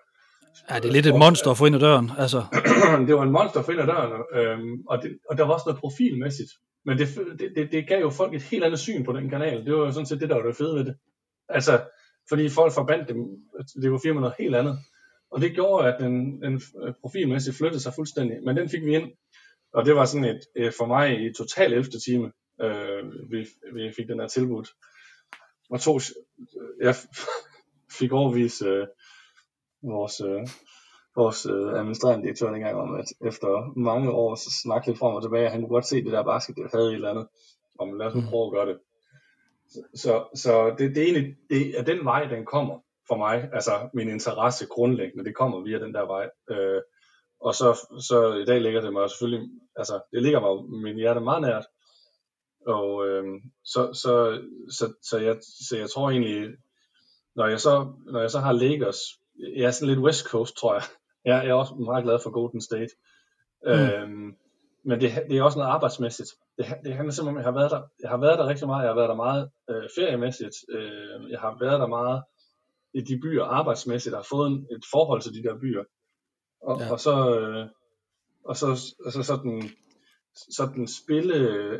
[0.70, 2.10] Ja, det er lidt et monster at få ind ad døren.
[2.18, 2.38] Altså.
[3.06, 5.54] det var en monster at få ind ad døren, øhm, og, det, og der var
[5.54, 6.50] også noget profilmæssigt.
[6.84, 7.08] Men det,
[7.56, 9.64] det, det gav jo folk et helt andet syn på den kanal.
[9.66, 10.94] Det var jo sådan set det, der var det fede ved det.
[11.48, 11.80] Altså,
[12.28, 13.16] fordi folk forbandt dem,
[13.82, 14.78] det var firma noget helt andet.
[15.30, 18.36] Og det gjorde, at den, den øh, profilmæssigt flyttede sig fuldstændig.
[18.44, 19.10] Men den fik vi ind,
[19.74, 21.84] og det var sådan et, øh, for mig i total 11.
[22.06, 22.32] time,
[22.62, 24.64] øh, vi, vi fik den her tilbud.
[25.70, 26.00] Og to, øh,
[26.86, 26.94] jeg
[27.98, 28.86] fik overvist øh,
[29.82, 30.48] vores, øh,
[31.16, 35.22] vores øh, administrerende direktør engang om, at efter mange år så snakke lidt frem og
[35.22, 37.26] tilbage, at han kunne godt se det der basket, det havde et eller andet,
[37.78, 38.26] om lad os nu mm.
[38.26, 38.78] prøve at gøre det.
[39.94, 43.88] Så, så det, det, er egentlig, det er den vej, den kommer for mig, altså
[43.94, 46.30] min interesse grundlæggende, det kommer via den der vej.
[46.50, 46.82] Øh,
[47.40, 51.20] og så, så i dag ligger det mig selvfølgelig, altså det ligger mig min hjerte
[51.20, 51.66] meget nært,
[52.66, 53.24] og øh,
[53.64, 55.36] så, så, så, så, jeg,
[55.68, 56.56] så jeg tror egentlig,
[57.36, 59.00] når jeg så, når jeg så har Lakers,
[59.38, 60.82] jeg er sådan lidt West Coast, tror jeg.
[61.24, 61.44] jeg.
[61.44, 62.94] Jeg er også meget glad for Golden State.
[63.64, 63.70] Mm.
[63.70, 64.36] Øhm,
[64.84, 66.28] men det, det er også noget arbejdsmæssigt.
[66.58, 68.66] Det, det handler simpelthen om, at jeg har været der, jeg har været der rigtig
[68.66, 68.82] meget.
[68.82, 70.56] Jeg har været der meget øh, feriemæssigt.
[70.68, 72.22] Øh, jeg har været der meget
[72.94, 74.12] i de byer arbejdsmæssigt.
[74.12, 75.84] Jeg har fået en, et forhold til de der byer.
[76.62, 76.92] Og, ja.
[76.92, 77.66] og så, øh,
[78.44, 79.62] og så, og så sådan,
[80.34, 81.34] sådan spille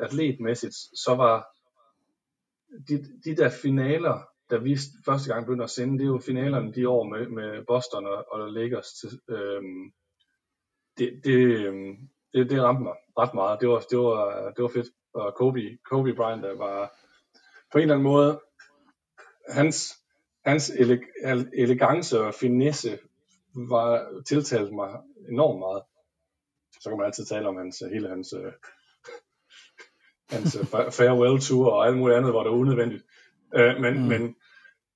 [0.05, 1.47] atletmæssigt, så var
[2.89, 6.73] de, de der finaler, da vi første gang begyndte at sende, det er jo finalerne
[6.73, 8.93] de år med, med Boston og, og Lakers.
[8.93, 9.93] Til, øhm,
[10.99, 11.97] det, det, øhm,
[12.33, 13.61] det, det ramte mig ret meget.
[13.61, 14.89] Det var, det var, det var fedt.
[15.15, 16.93] Og Kobe, Kobe Bryant der var
[17.73, 18.41] på en eller anden måde,
[19.49, 19.99] hans,
[20.45, 21.05] hans ele,
[21.55, 22.99] elegance og finesse
[23.55, 25.83] var tiltalt mig enormt meget.
[26.81, 28.53] Så kan man altid tale om hans, hele hans, øh,
[30.31, 33.05] hans øh, farewell tour og alt muligt andet, hvor det var unødvendigt.
[33.55, 34.09] Øh, men, mm.
[34.09, 34.35] men,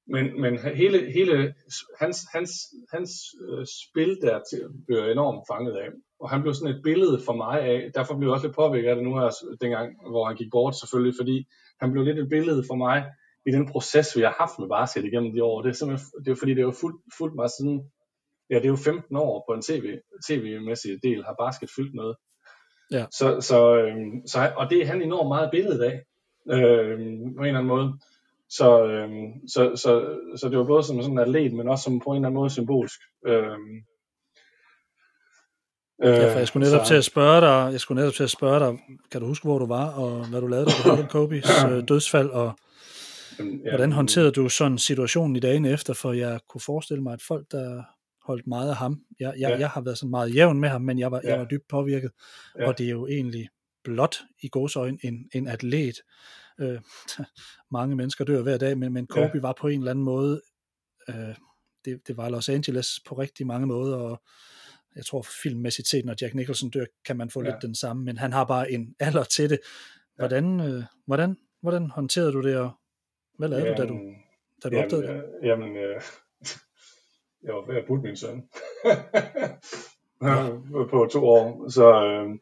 [0.06, 1.54] men, men hele, hele
[1.98, 2.50] hans, hans,
[2.92, 3.10] hans
[3.48, 5.88] øh, spil der til, blev enormt fanget af.
[6.20, 8.88] Og han blev sådan et billede for mig af, derfor blev jeg også lidt påvirket
[8.88, 9.30] af det nu her,
[9.60, 11.48] dengang, hvor han gik bort selvfølgelig, fordi
[11.80, 13.04] han blev lidt et billede for mig
[13.46, 15.62] i den proces, vi har haft med basket igennem de år.
[15.62, 17.90] Det er simpelthen, det er fordi, det er jo fuldt, fuldt mig siden,
[18.50, 19.98] ja, det er jo 15 år på en TV,
[20.28, 22.16] tv-mæssig del, har basket fyldt noget.
[22.90, 23.06] Ja.
[23.10, 25.96] Så, så, øhm, så, og det er han enormt meget billedet af,
[26.56, 27.98] øhm, på en eller anden måde.
[28.56, 29.90] Så, øhm, så, så,
[30.36, 32.40] så det var både som sådan en atlet, men også som på en eller anden
[32.40, 33.00] måde symbolsk.
[33.26, 33.74] Øhm,
[36.02, 36.88] Ja, for jeg skulle netop så...
[36.88, 38.78] til at spørge dig, jeg skulle netop til at spørge dig,
[39.10, 41.88] kan du huske, hvor du var, og hvad du lavede, da du hørte Kobes øh,
[41.88, 42.52] dødsfald, og
[43.38, 47.22] ja, hvordan håndterede du sådan situationen i dagen efter, for jeg kunne forestille mig, at
[47.22, 47.82] folk, der
[48.26, 49.58] holdt meget af ham, jeg, jeg, ja.
[49.58, 51.30] jeg har været sådan meget jævn med ham, men jeg var, ja.
[51.30, 52.10] jeg var dybt påvirket,
[52.58, 52.68] ja.
[52.68, 53.48] og det er jo egentlig
[53.84, 55.94] blot i godsøjne en, en atlet.
[56.60, 56.80] Øh,
[57.78, 59.40] mange mennesker dør hver dag, men, men Kobe ja.
[59.40, 60.42] var på en eller anden måde,
[61.08, 61.34] øh,
[61.84, 64.22] det, det var Los Angeles på rigtig mange måder, og
[64.96, 67.50] jeg tror filmmæssigt set, når Jack Nicholson dør, kan man få ja.
[67.50, 69.58] lidt den samme, men han har bare en alder til det.
[70.16, 70.66] Hvordan, ja.
[70.66, 72.70] øh, hvordan, hvordan håndterede du det, og
[73.38, 73.94] hvad lavede jamen, du, da du,
[74.64, 75.24] da du jamen, opdagede det?
[75.42, 76.00] Øh, jamen, øh,
[77.44, 78.48] jeg var ved at putte min søn
[80.90, 82.38] på to år, så, øh,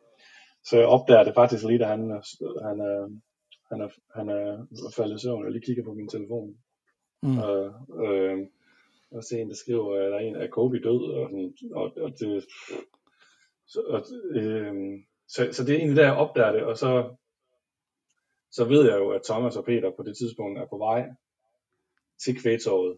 [0.64, 2.22] så jeg opdager det faktisk lige, da han,
[2.66, 3.10] han, øh,
[3.70, 4.66] han, er, han er
[4.96, 6.56] faldet i søvn, og lige kigger på min telefon.
[7.22, 7.38] Mm.
[7.38, 7.72] Øh,
[8.04, 8.38] øh,
[9.10, 11.30] og så en, der skriver, at der er en af Kobe død, og,
[11.72, 12.44] og, og det,
[13.66, 14.02] så, og,
[14.34, 14.74] øh,
[15.28, 17.16] så, så det er egentlig der, jeg opdager det, og så,
[18.50, 21.08] så ved jeg jo, at Thomas og Peter på det tidspunkt er på vej
[22.24, 22.96] til kvægtorvet,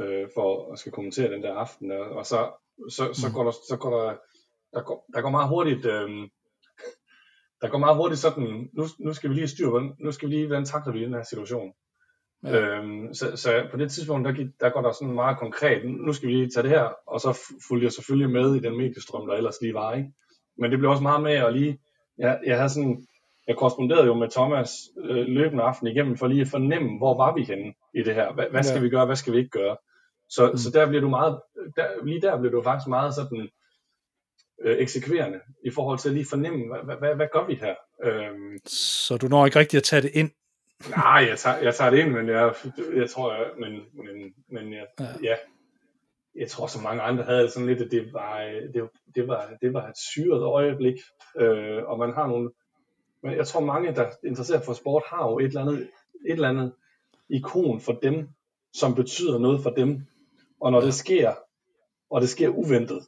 [0.00, 2.52] øh, for at skal kommentere den der aften, og, og så,
[2.88, 3.34] så, så, mm.
[3.34, 4.16] går der, så går der,
[4.72, 6.28] der går, der går meget hurtigt, øh,
[7.62, 10.46] der går meget hurtigt sådan, nu, nu skal vi lige styre, nu skal vi lige,
[10.46, 11.72] hvordan takler vi den her situation.
[12.44, 12.60] Ja.
[12.60, 16.12] Øhm, så, så på det tidspunkt, der, gik, der går der sådan meget konkret, nu
[16.12, 17.38] skal vi lige tage det her, og så
[17.68, 20.12] fulgte jeg selvfølgelig med i den mediestrøm, der ellers lige var, ikke?
[20.58, 21.78] Men det blev også meget med at lige,
[22.18, 23.06] jeg, jeg havde sådan,
[23.46, 24.70] jeg korresponderede jo med Thomas
[25.04, 28.32] øh, løbende aften igennem, for lige at fornemme, hvor var vi henne i det her,
[28.32, 28.82] hvad, hvad skal ja.
[28.82, 29.76] vi gøre, hvad skal vi ikke gøre.
[30.28, 30.56] Så, mm.
[30.56, 31.40] så der bliver du meget,
[31.76, 33.48] der, lige der bliver du faktisk meget sådan,
[34.64, 37.74] øh, eksekverende i forhold til at lige fornemme, hvad, hvad, hvad, hvad gør vi her?
[38.04, 40.30] Øhm, så du når ikke rigtig at tage det ind
[40.90, 42.54] Nej, jeg tager, jeg tager det ind, men jeg,
[42.96, 45.04] jeg tror, jeg, men, men, men jeg, ja.
[45.22, 45.36] ja.
[46.34, 48.40] jeg tror, som mange andre havde sådan lidt, at det var,
[48.74, 50.94] det, det var, det var et syret øjeblik,
[51.38, 52.50] øh, og man har nogle,
[53.22, 55.78] men jeg tror mange, der er interesseret for sport, har jo et eller andet,
[56.28, 56.72] et eller andet
[57.28, 58.28] ikon for dem,
[58.72, 60.00] som betyder noget for dem,
[60.60, 61.34] og når det sker,
[62.10, 63.02] og det sker uventet,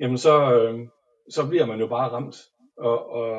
[0.00, 0.88] jamen så, øh,
[1.30, 2.36] så bliver man jo bare ramt,
[2.76, 3.30] og, og,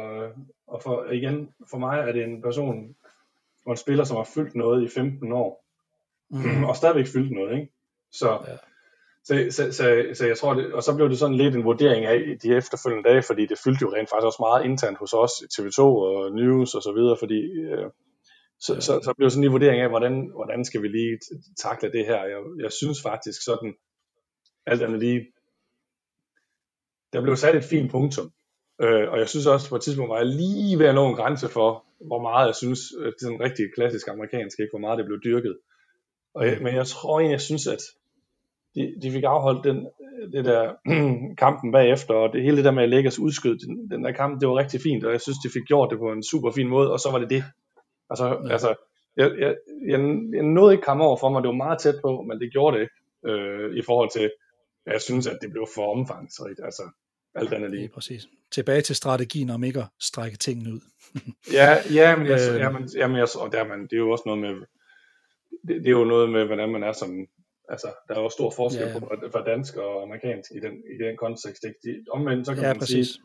[0.68, 2.96] og for, igen, for mig er det en person,
[3.66, 5.66] og en spiller, som har fyldt noget i 15 år,
[6.30, 6.64] mm.
[6.64, 7.72] og stadigvæk fyldt noget, ikke?
[8.12, 8.58] Så, ja.
[9.24, 12.06] så, så, så, så, jeg tror, det, og så blev det sådan lidt en vurdering
[12.06, 15.32] af de efterfølgende dage, fordi det fyldte jo rent faktisk også meget internt hos os,
[15.32, 17.90] TV2 og News og så videre, fordi øh,
[18.60, 18.80] så, ja.
[18.80, 21.20] så, så blev det sådan en vurdering af, hvordan, hvordan skal vi lige
[21.64, 22.24] takle det her.
[22.24, 23.74] Jeg, jeg synes faktisk sådan,
[24.66, 25.26] alt andet lige,
[27.14, 28.32] der blev sat et fint punktum.
[28.82, 31.16] Øh, og jeg synes også, på et tidspunkt var jeg lige ved at nå en
[31.16, 34.72] grænse for, hvor meget jeg synes, det er sådan rigtig klassisk amerikansk, ikke?
[34.72, 35.58] hvor meget det blev dyrket.
[36.36, 37.82] Og jeg, men jeg tror egentlig, jeg synes, at
[38.76, 39.88] de, de fik afholdt den,
[40.34, 40.74] det der
[41.46, 44.12] kampen bagefter, og det hele det der med at lægge os udskyd, den, den der
[44.12, 46.52] kamp, det var rigtig fint, og jeg synes, de fik gjort det på en super
[46.52, 47.44] fin måde, og så var det det.
[48.10, 48.52] Altså, ja.
[48.52, 48.76] altså
[49.18, 49.56] jeg, jeg,
[49.88, 50.00] jeg,
[50.34, 52.78] jeg nåede ikke komme over for mig, det var meget tæt på, men det gjorde
[52.78, 52.98] det ikke,
[53.28, 54.32] øh, i forhold til,
[54.94, 56.84] jeg synes, at det blev for omfangsrigt, altså
[57.36, 57.82] alt andet lige.
[57.82, 60.80] Ja, præcis tilbage til strategien om ikke at strække tingene ud.
[61.60, 64.24] ja, ja, men jeg, øh, jamen, jamen jeg, og der, man, det er jo også
[64.26, 64.54] noget med,
[65.68, 67.28] det, det, er jo noget med, hvordan man er som,
[67.70, 69.00] altså, der er jo stor forskel ja, ja.
[69.00, 71.64] på for dansk og amerikansk i den, i den kontekst.
[71.64, 71.80] Ikke?
[71.84, 73.08] De, omvendt, så kan ja, man præcis.
[73.08, 73.24] sige,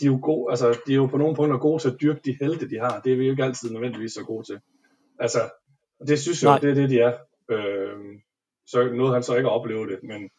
[0.00, 2.20] de er jo gode, altså, de er jo på nogle punkter gode til at dyrke
[2.24, 3.00] de helte, de har.
[3.00, 4.60] Det er vi jo ikke altid nødvendigvis så gode til.
[5.18, 5.38] Altså,
[6.08, 6.58] det synes jeg, Nej.
[6.58, 7.12] det er det, de er.
[7.50, 7.98] Øh,
[8.66, 10.30] så nåede han så ikke at opleve det, men,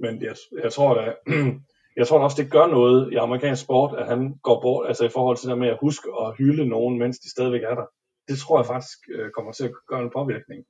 [0.00, 1.14] men jeg, jeg tror da,
[1.98, 5.08] jeg tror også, det gør noget i amerikansk sport, at han går bort, altså i
[5.08, 7.86] forhold til det med at huske at hylde nogen, mens de stadigvæk er der.
[8.28, 10.64] Det tror jeg faktisk øh, kommer til at gøre en påvirkning.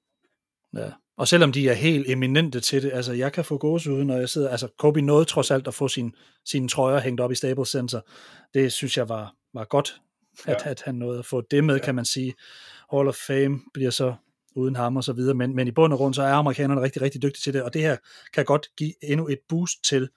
[0.76, 0.92] Ja.
[1.16, 4.28] Og selvom de er helt eminente til det, altså jeg kan få gåsehud, når jeg
[4.28, 6.14] sidder, altså Kobe nåede trods alt at få sin,
[6.44, 8.00] sine trøjer hængt op i Staples Center.
[8.54, 10.00] Det synes jeg var, var godt,
[10.46, 10.70] at, ja.
[10.70, 11.84] at han nåede at få det med, ja.
[11.84, 12.34] kan man sige.
[12.92, 14.14] Hall of Fame bliver så
[14.56, 17.02] uden ham og så videre, men, men i bund og grund, så er amerikanerne rigtig,
[17.02, 17.96] rigtig dygtige til det, og det her
[18.34, 20.08] kan godt give endnu et boost til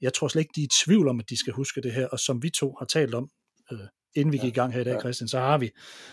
[0.00, 2.06] jeg tror slet ikke, de er i tvivl om, at de skal huske det her,
[2.06, 3.30] og som vi to har talt om,
[3.72, 3.78] øh,
[4.14, 5.70] inden vi gik i gang her i dag, Christian, så har vi,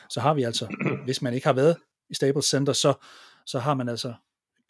[0.09, 0.67] så har vi altså,
[1.05, 1.77] hvis man ikke har været
[2.09, 2.93] i Staples Center, så,
[3.45, 4.13] så har man altså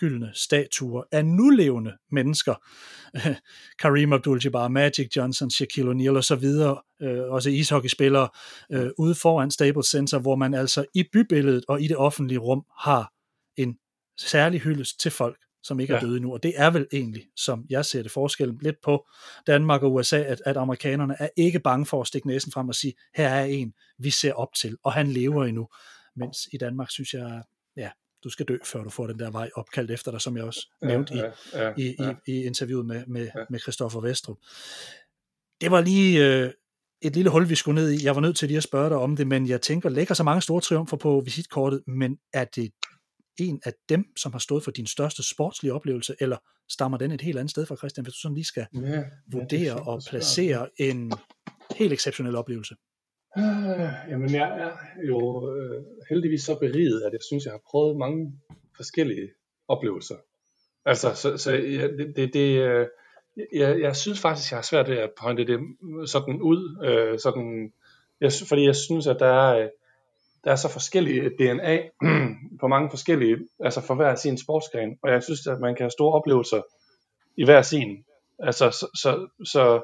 [0.01, 2.55] gyldne statuer af nulevende mennesker.
[3.81, 8.29] Kareem Abdul-Jabbar, Magic Johnson, Shaquille O'Neal og så videre, øh, også ishockeyspillere,
[8.71, 12.65] øh, ude foran Staples Center, hvor man altså i bybilledet og i det offentlige rum
[12.79, 13.11] har
[13.57, 13.77] en
[14.17, 16.05] særlig hyldest til folk, som ikke er ja.
[16.05, 16.33] døde nu.
[16.33, 19.07] Og det er vel egentlig, som jeg ser det, forskellen lidt på
[19.47, 22.75] Danmark og USA, at, at amerikanerne er ikke bange for at stikke næsen frem og
[22.75, 25.67] sige, her er en, vi ser op til, og han lever endnu.
[26.15, 27.43] Mens i Danmark synes jeg,
[27.77, 27.89] ja,
[28.23, 30.67] du skal dø, før du får den der vej opkaldt efter dig, som jeg også
[30.81, 32.13] nævnte ja, ja, ja, i, ja.
[32.27, 33.43] i, i interviewet med, med, ja.
[33.49, 34.37] med Christoffer Vestrup.
[35.61, 36.51] Det var lige øh,
[37.01, 38.05] et lille hul, vi skulle ned i.
[38.05, 40.23] Jeg var nødt til lige at spørge dig om det, men jeg tænker, lægger så
[40.23, 42.71] mange store triumfer på visitkortet, men er det
[43.39, 46.37] en af dem, som har stået for din største sportslige oplevelse, eller
[46.69, 49.61] stammer den et helt andet sted fra, Christian, hvis du sådan lige skal ja, vurdere
[49.61, 51.11] ja, og placere en
[51.77, 52.75] helt exceptionel oplevelse?
[53.37, 54.71] Øh, jamen, jeg er
[55.07, 58.39] jo øh, heldigvis så beriget, at jeg synes, jeg har prøvet mange
[58.75, 59.29] forskellige
[59.67, 60.15] oplevelser.
[60.85, 62.87] Altså, så, så jeg, det, det, det øh,
[63.53, 65.59] jeg, jeg synes faktisk, jeg har svært ved at pointe det
[66.05, 67.73] sådan ud, øh, sådan,
[68.21, 69.69] jeg, fordi jeg synes, at der er, øh,
[70.43, 71.77] der er så forskellige DNA
[72.61, 75.91] på mange forskellige, altså for hver sin sportsgren, og jeg synes, at man kan have
[75.91, 76.61] store oplevelser
[77.37, 78.05] i hver sin.
[78.39, 79.81] Altså, så, så, så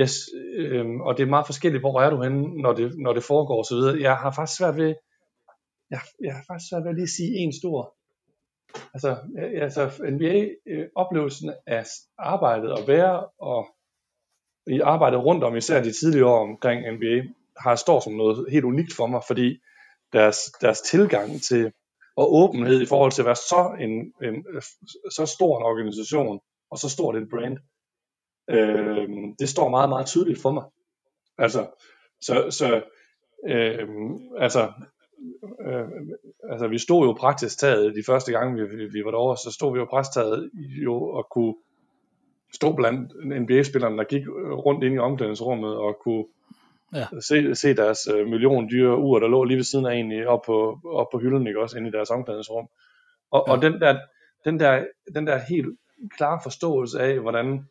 [0.00, 0.14] yes,
[0.56, 3.60] øh, og det er meget forskelligt, hvor er du henne, når det, når det foregår
[3.60, 4.00] osv.
[4.00, 4.94] Jeg har faktisk svært ved,
[5.90, 7.94] jeg, jeg har faktisk svært ved at sige en stor,
[8.94, 9.16] altså,
[9.62, 11.84] altså NBA-oplevelsen øh, af
[12.18, 13.66] arbejdet og være, og
[14.66, 18.64] i arbejdet rundt om, især de tidlige år omkring NBA, har står som noget helt
[18.64, 19.58] unikt for mig, fordi
[20.12, 21.72] deres, deres tilgang til
[22.16, 23.90] og åbenhed i forhold til at være så, en,
[24.28, 24.62] en, øh,
[25.10, 26.40] så stor en organisation,
[26.70, 27.58] og så stort et brand,
[28.50, 30.64] øh, det står meget, meget tydeligt for mig.
[31.38, 31.66] Altså,
[32.20, 32.82] så, så
[33.48, 33.88] øh,
[34.38, 34.72] altså,
[35.66, 35.88] øh,
[36.50, 39.72] altså, vi stod jo praktisk taget de første gange, vi, vi var derovre, så stod
[39.72, 40.50] vi jo praktisk taget
[40.84, 41.54] jo og kunne
[42.54, 44.22] stå blandt NBA-spillerne, der gik
[44.64, 46.24] rundt ind i omklædningsrummet og kunne
[46.94, 47.06] ja.
[47.20, 50.42] se, se deres øh, million dyre ur, der lå lige ved siden af en op
[50.46, 52.68] på, op på hylden, ikke også, inde i deres omklædningsrum.
[53.30, 53.52] Og, ja.
[53.52, 53.98] og den, der,
[54.44, 54.84] den, der,
[55.14, 55.66] den der helt
[56.16, 57.68] klare forståelse af, hvordan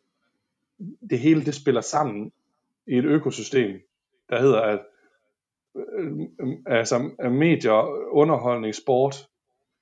[1.10, 2.32] det hele det spiller sammen
[2.86, 3.80] i et økosystem,
[4.30, 4.80] der hedder, at
[5.76, 6.28] øh,
[6.66, 9.28] altså, medier, underholdning, sport,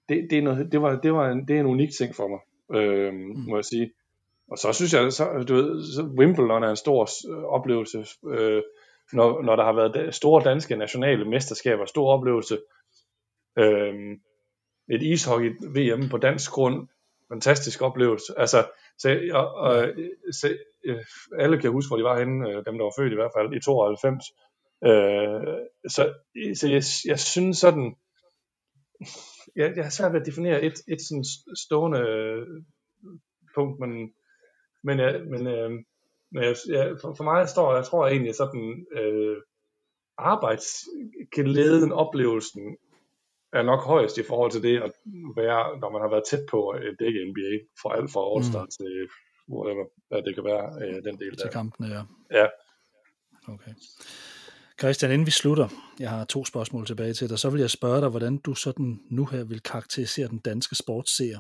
[0.09, 2.28] det, det, er noget, det, var, det, var en, det er en unik ting for
[2.28, 2.40] mig,
[2.80, 3.44] øh, mm.
[3.49, 3.92] må jeg sige.
[4.51, 8.62] Og så synes jeg, så, du ved, så Wimbledon er en stor øh, oplevelse, øh,
[9.12, 12.59] når, når der har været store danske nationale mesterskaber, stor oplevelse.
[13.59, 13.94] Øh,
[14.90, 16.88] et ishockey-VM på dansk grund,
[17.32, 18.32] fantastisk oplevelse.
[18.36, 18.66] Altså,
[18.99, 19.88] så, og, og,
[20.32, 20.57] så,
[20.87, 21.05] Øh,
[21.39, 23.55] alle kan huske, hvor de var henne, øh, dem der var født i hvert fald,
[23.55, 24.24] i 92.
[24.84, 25.57] Øh,
[25.89, 26.03] så
[26.61, 26.82] så jeg,
[27.12, 27.97] jeg synes sådan,
[29.57, 31.24] jeg, jeg har svært ved at definere et, et sådan
[31.64, 32.47] stående øh,
[33.55, 34.14] punkt, men,
[34.84, 35.70] men, jeg, men, øh,
[36.32, 39.37] men jeg, jeg, for, for mig står, jeg tror egentlig sådan, øh,
[40.18, 42.76] arbejdsglæden, oplevelsen
[43.53, 44.93] er nok højst i forhold til det at
[45.37, 48.70] være, når man har været tæt på et dække NBA, fra alt fra All-Star mm.
[48.76, 49.09] til
[49.49, 51.42] whatever, hvad det kan være, øh, den del der.
[51.42, 52.03] Til kampene, ja.
[52.40, 52.47] Ja.
[53.49, 53.72] Okay.
[54.80, 55.68] Christian, inden vi slutter,
[56.01, 59.01] jeg har to spørgsmål tilbage til dig, så vil jeg spørge dig, hvordan du sådan
[59.11, 61.38] nu her vil karakterisere den danske sportsseer.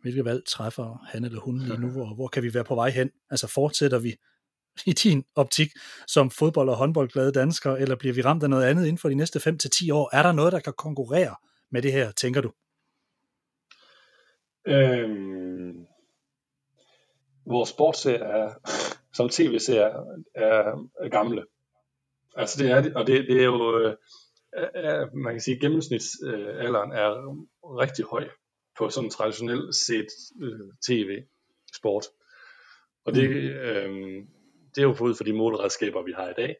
[0.00, 2.90] Hvilke valg træffer han eller hun lige nu, og hvor kan vi være på vej
[2.90, 3.10] hen?
[3.30, 4.16] Altså fortsætter vi
[4.86, 5.68] i din optik
[6.06, 9.14] som fodbold- og håndboldglade danskere, eller bliver vi ramt af noget andet inden for de
[9.14, 10.10] næste 5 til 10 år?
[10.12, 11.34] Er der noget, der kan konkurrere
[11.70, 12.52] med det her, tænker du?
[14.66, 15.73] Øhm,
[17.46, 18.54] vores sportsserier er,
[19.16, 21.44] som tv-serier er, er gamle.
[22.36, 23.96] Altså det er det, og det, det er jo, øh,
[24.54, 27.10] er, man kan sige, gennemsnitsalderen er
[27.62, 28.28] rigtig høj
[28.78, 30.06] på sådan traditionelt set
[30.42, 32.04] øh, tv-sport.
[33.04, 33.36] Og det, mm.
[33.36, 34.26] øh,
[34.74, 36.56] det er jo ud for de målredskaber, vi har i dag.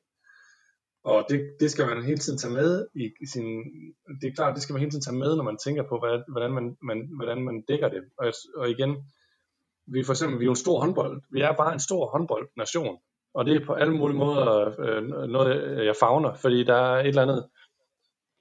[1.05, 2.87] Og det, det skal man hele tiden tage med
[3.23, 3.47] i sin,
[4.21, 6.53] det er klart, det skal man hele tiden tage med, når man tænker på, hvordan
[6.53, 8.03] man, man, hvordan man dækker det.
[8.19, 8.91] Og, og igen,
[9.87, 12.97] vi for eksempel, vi er jo en stor håndbold, vi er bare en stor håndboldnation,
[13.35, 17.07] og det er på alle mulige måder øh, noget, jeg fagner, fordi der er et
[17.07, 17.49] eller andet,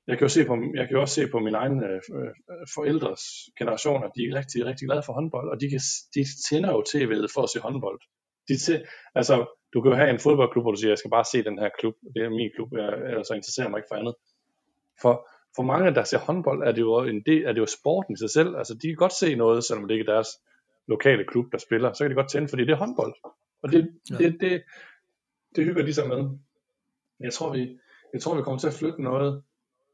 [0.07, 2.31] jeg kan jo, se på, jeg kan jo også se på mine egne øh, øh
[2.75, 3.21] forældres
[3.59, 5.79] generationer, de er rigtig, rigtig glade for håndbold, og de, kan,
[6.15, 7.99] de tænder jo tv'et for at se håndbold.
[8.47, 8.77] De tæ,
[9.15, 9.35] altså,
[9.73, 11.69] du kan jo have en fodboldklub, hvor du siger, jeg skal bare se den her
[11.79, 14.15] klub, det er min klub, jeg, så interesserer mig ikke for andet.
[15.01, 18.13] For, for mange, der ser håndbold, er det jo en del, er det jo sporten
[18.13, 18.57] i sig selv.
[18.57, 20.31] Altså, de kan godt se noget, selvom det ikke er deres
[20.87, 21.93] lokale klub, der spiller.
[21.93, 23.13] Så kan de godt tænde, fordi det er håndbold.
[23.63, 24.17] Og det, ja.
[24.17, 24.63] det, det,
[25.55, 26.29] det hygger de sig med.
[27.19, 27.79] Jeg tror, vi,
[28.13, 29.43] jeg tror, vi kommer til at flytte noget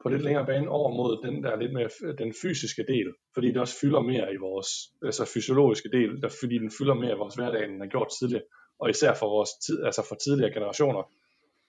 [0.04, 3.58] på lidt længere bane over mod den der lidt mere den fysiske del, fordi det
[3.58, 4.68] også fylder mere i vores
[5.06, 8.08] altså fysiologiske del, der, fordi den fylder mere i vores hverdag, end den har gjort
[8.20, 8.44] tidligere,
[8.80, 11.04] og især for vores tid, altså for tidligere generationer,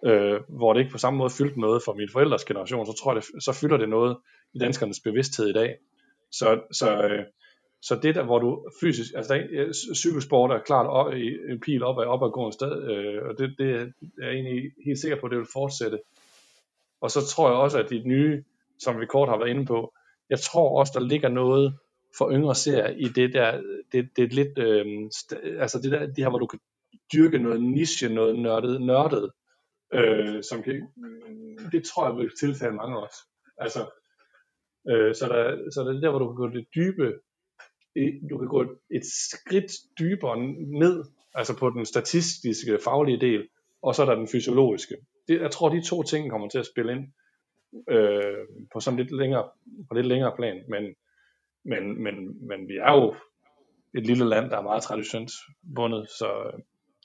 [0.06, 3.12] øh, hvor det ikke på samme måde fyldte noget for mine forældres generation, så tror
[3.12, 4.16] jeg, det, så fylder det noget
[4.54, 5.76] i danskernes bevidsthed i dag.
[6.32, 7.24] Så, så, øh,
[7.82, 11.12] så det der, hvor du fysisk, altså der, cykelsport er klart op,
[11.48, 13.86] en pil op op ad gående sted, øh, og det, det er
[14.18, 16.00] jeg egentlig helt sikker på, at det vil fortsætte.
[17.00, 18.44] Og så tror jeg også, at de nye,
[18.78, 19.94] som vi kort har været inde på,
[20.30, 21.74] jeg tror også, der ligger noget
[22.18, 23.62] for yngre serier i det der,
[23.92, 26.60] det, det er lidt, øh, st- altså det der, det her, hvor du kan
[27.12, 29.30] dyrke noget niche, noget nørdet, nørdet,
[29.94, 30.88] øh, som kan,
[31.72, 33.18] det tror jeg vil tiltale mange også.
[33.58, 33.80] Altså,
[34.88, 37.20] øh, så, der, så der er der, hvor du kan gå det dybe,
[38.30, 40.40] du kan gå et skridt dybere
[40.78, 43.48] ned, altså på den statistiske, faglige del,
[43.82, 44.96] og så er der den fysiologiske.
[45.28, 47.12] Det, jeg tror, de to ting kommer til at spille ind
[47.88, 49.50] øh, på sådan lidt længere,
[49.88, 50.94] på lidt længere plan, men,
[51.64, 53.14] men, men, men vi er jo
[53.94, 55.32] et lille land, der er meget traditionelt
[55.74, 56.60] bundet, så,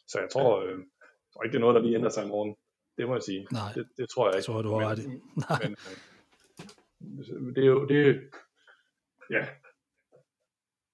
[0.08, 2.28] så jeg tror, øh, jeg tror ikke, det er noget, der lige ændrer sig i
[2.28, 2.56] morgen.
[2.98, 3.48] Det må jeg sige.
[3.52, 4.38] Nej, det, det tror jeg ikke.
[4.38, 5.08] Det tror du har ret i.
[5.62, 5.76] Men,
[7.02, 8.30] øh, det er jo, det,
[9.30, 9.46] ja,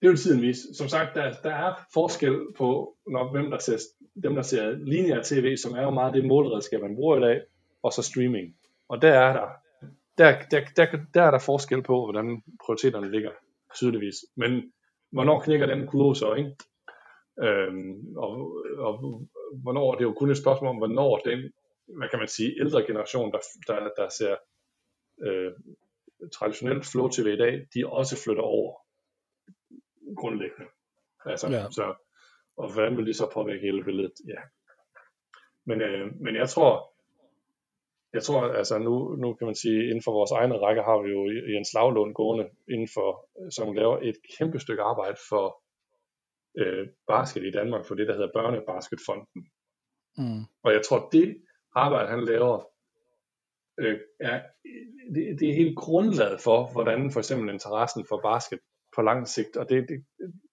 [0.01, 0.75] det vil tiden vise.
[0.75, 3.77] Som sagt, der, der er forskel på, når, hvem der ser,
[4.23, 7.41] dem, der ser lineær tv, som er jo meget det målredskab, man bruger i dag,
[7.83, 8.55] og så streaming.
[8.89, 9.47] Og der er der,
[10.17, 13.31] der, der, der, der er der forskel på, hvordan prioriteterne ligger,
[13.75, 14.15] tydeligvis.
[14.35, 14.71] Men
[15.11, 16.55] hvornår knækker den kurve så, ikke?
[17.43, 18.31] Øhm, og,
[18.77, 19.27] og
[19.61, 21.39] hvornår, det er jo kun et spørgsmål om, hvornår den,
[21.97, 24.35] hvad kan man sige, ældre generation, der, der, der ser
[25.25, 25.51] øh,
[26.33, 28.80] traditionelt flow tv i dag, de også flytter over
[30.15, 30.69] grundlæggende.
[31.25, 31.65] Altså, ja.
[31.71, 31.95] så,
[32.57, 34.13] og hvordan vil det så påvirke hele billedet?
[34.27, 34.41] Ja.
[35.65, 36.91] Men, øh, men jeg tror,
[38.13, 41.09] jeg tror, altså nu, nu kan man sige, inden for vores egne række har vi
[41.09, 41.21] jo
[41.57, 45.61] en Lavlund gående, inden for, som laver et kæmpe stykke arbejde for
[46.57, 49.51] øh, basket i Danmark, for det, der hedder Børnebasketfonden.
[50.17, 50.43] Mm.
[50.63, 51.37] Og jeg tror, det
[51.75, 52.63] arbejde, han laver,
[53.79, 54.41] øh, er,
[55.13, 58.59] det, det er helt grundlaget for, hvordan for eksempel interessen for basket
[58.95, 60.03] på lang sigt, og det, det,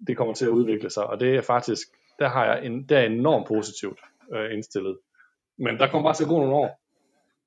[0.06, 2.98] det kommer til at udvikle sig, og det er faktisk, der har jeg en, der
[2.98, 4.00] er enormt positivt
[4.34, 4.98] øh, indstillet.
[5.58, 6.80] Men der kommer bare til at gå nogle år.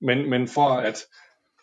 [0.01, 0.97] Men, men for at,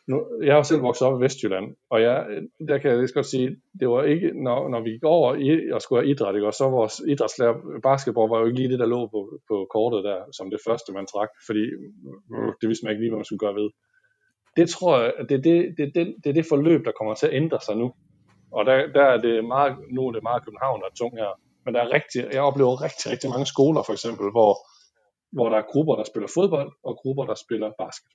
[0.06, 2.26] nu, jeg har selv vokset op i Vestjylland, og jeg,
[2.68, 5.70] der kan jeg lige godt sige, det var ikke, når, når vi gik over i,
[5.70, 8.78] og skulle have idræt, ikke, og så vores idrætslærer, basketball var jo ikke lige det,
[8.78, 11.64] der lå på, på kortet der, som det første, man trak, fordi
[12.34, 13.70] øh, det vidste man ikke lige, hvad man skulle gøre ved.
[14.56, 17.34] Det tror jeg, det er det, det, det, det, det forløb, der kommer til at
[17.34, 17.94] ændre sig nu.
[18.52, 21.40] Og der, der er det meget, nu er det meget København, der er tung her.
[21.64, 24.52] Men der er rigtig, jeg oplever rigtig, rigtig mange skoler for eksempel, hvor,
[25.32, 28.12] hvor der er grupper, der spiller fodbold, og grupper, der spiller basket.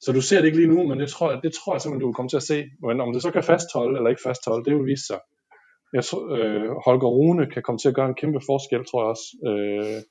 [0.00, 2.00] Så du ser det ikke lige nu, men det tror jeg, det tror jeg simpelthen,
[2.00, 2.64] du vil komme til at se.
[2.86, 5.20] Men om det så kan fastholde eller ikke fastholde, det vil vise sig.
[5.92, 9.10] Jeg tror, øh, Holger Rune kan komme til at gøre en kæmpe forskel, tror jeg
[9.14, 10.02] også, øh,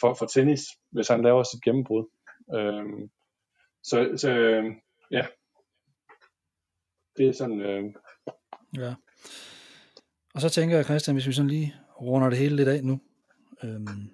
[0.00, 0.62] for, for tennis,
[0.92, 2.04] hvis han laver sit gennembrud.
[2.56, 3.08] Øh,
[3.82, 4.64] så, så øh,
[5.10, 5.26] ja,
[7.16, 7.84] det er sådan, øh,
[8.78, 8.94] Ja.
[10.34, 13.00] Og så tænker jeg, Christian, hvis vi sådan lige runder det hele lidt af nu.
[13.64, 14.10] Øhm,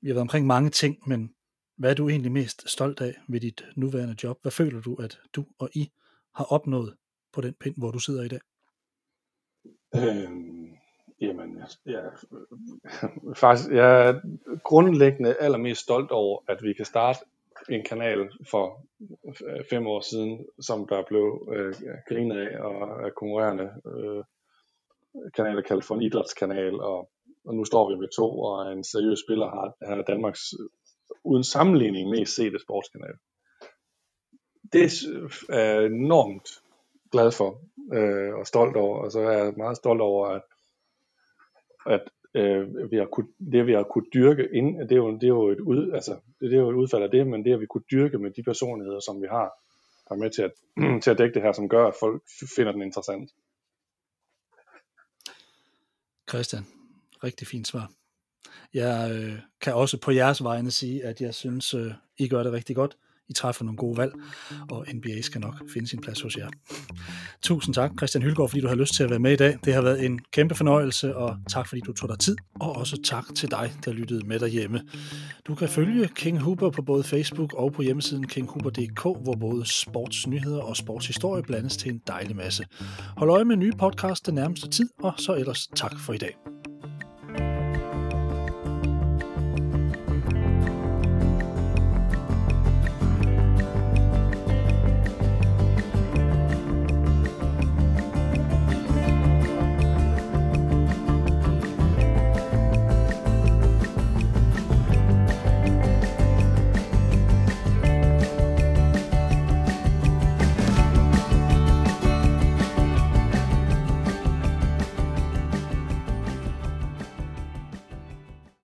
[0.00, 1.34] vi har været omkring mange ting, men
[1.76, 4.38] hvad er du egentlig mest stolt af ved dit nuværende job?
[4.42, 5.90] Hvad føler du, at du og I
[6.34, 6.96] har opnået
[7.32, 8.40] på den pind, hvor du sidder i dag?
[9.94, 10.70] Øhm,
[11.20, 12.10] jamen, jeg,
[13.42, 14.20] faktisk, jeg er
[14.64, 17.18] grundlæggende allermest stolt over, at vi kan starte
[17.68, 18.86] en kanal for
[19.48, 21.74] øh, fem år siden, som der blev øh,
[22.08, 24.24] grinet af og af konkurrerende øh,
[25.36, 27.10] kanaler kaldt for en idrætskanal, og,
[27.44, 30.68] og nu står vi med to, og en seriøs spiller har, har Danmarks øh,
[31.24, 33.14] uden sammenligning mest sete sportskanal.
[34.72, 36.48] Det øh, er jeg enormt
[37.12, 37.60] glad for
[37.92, 40.42] øh, og stolt over, og så er jeg meget stolt over, at,
[41.86, 42.02] at
[42.34, 45.28] øh, vi har kunne, det vi har kunne dyrke ind, det er jo, det er
[45.28, 47.66] jo et ud, altså, det er jo et udfald af det, men det at vi
[47.66, 49.50] kunne dyrke med de personligheder, som vi har,
[50.08, 50.52] der er med til at,
[51.02, 52.22] til at dække det her, som gør, at folk
[52.56, 53.30] finder den interessant.
[56.28, 56.66] Christian,
[57.24, 57.92] rigtig fint svar.
[58.74, 62.52] Jeg øh, kan også på jeres vegne sige, at jeg synes, øh, I gør det
[62.52, 62.96] rigtig godt.
[63.28, 64.12] I træffer nogle gode valg,
[64.70, 66.48] og NBA skal nok finde sin plads hos jer.
[67.42, 69.58] Tusind tak, Christian Hylgaard, fordi du har lyst til at være med i dag.
[69.64, 73.02] Det har været en kæmpe fornøjelse, og tak fordi du tog dig tid, og også
[73.04, 74.80] tak til dig, der lyttede med derhjemme.
[75.46, 80.62] Du kan følge King Huber på både Facebook og på hjemmesiden kinghuber.dk, hvor både sportsnyheder
[80.62, 82.64] og sportshistorie blandes til en dejlig masse.
[83.16, 86.36] Hold øje med nye podcast den nærmeste tid, og så ellers tak for i dag.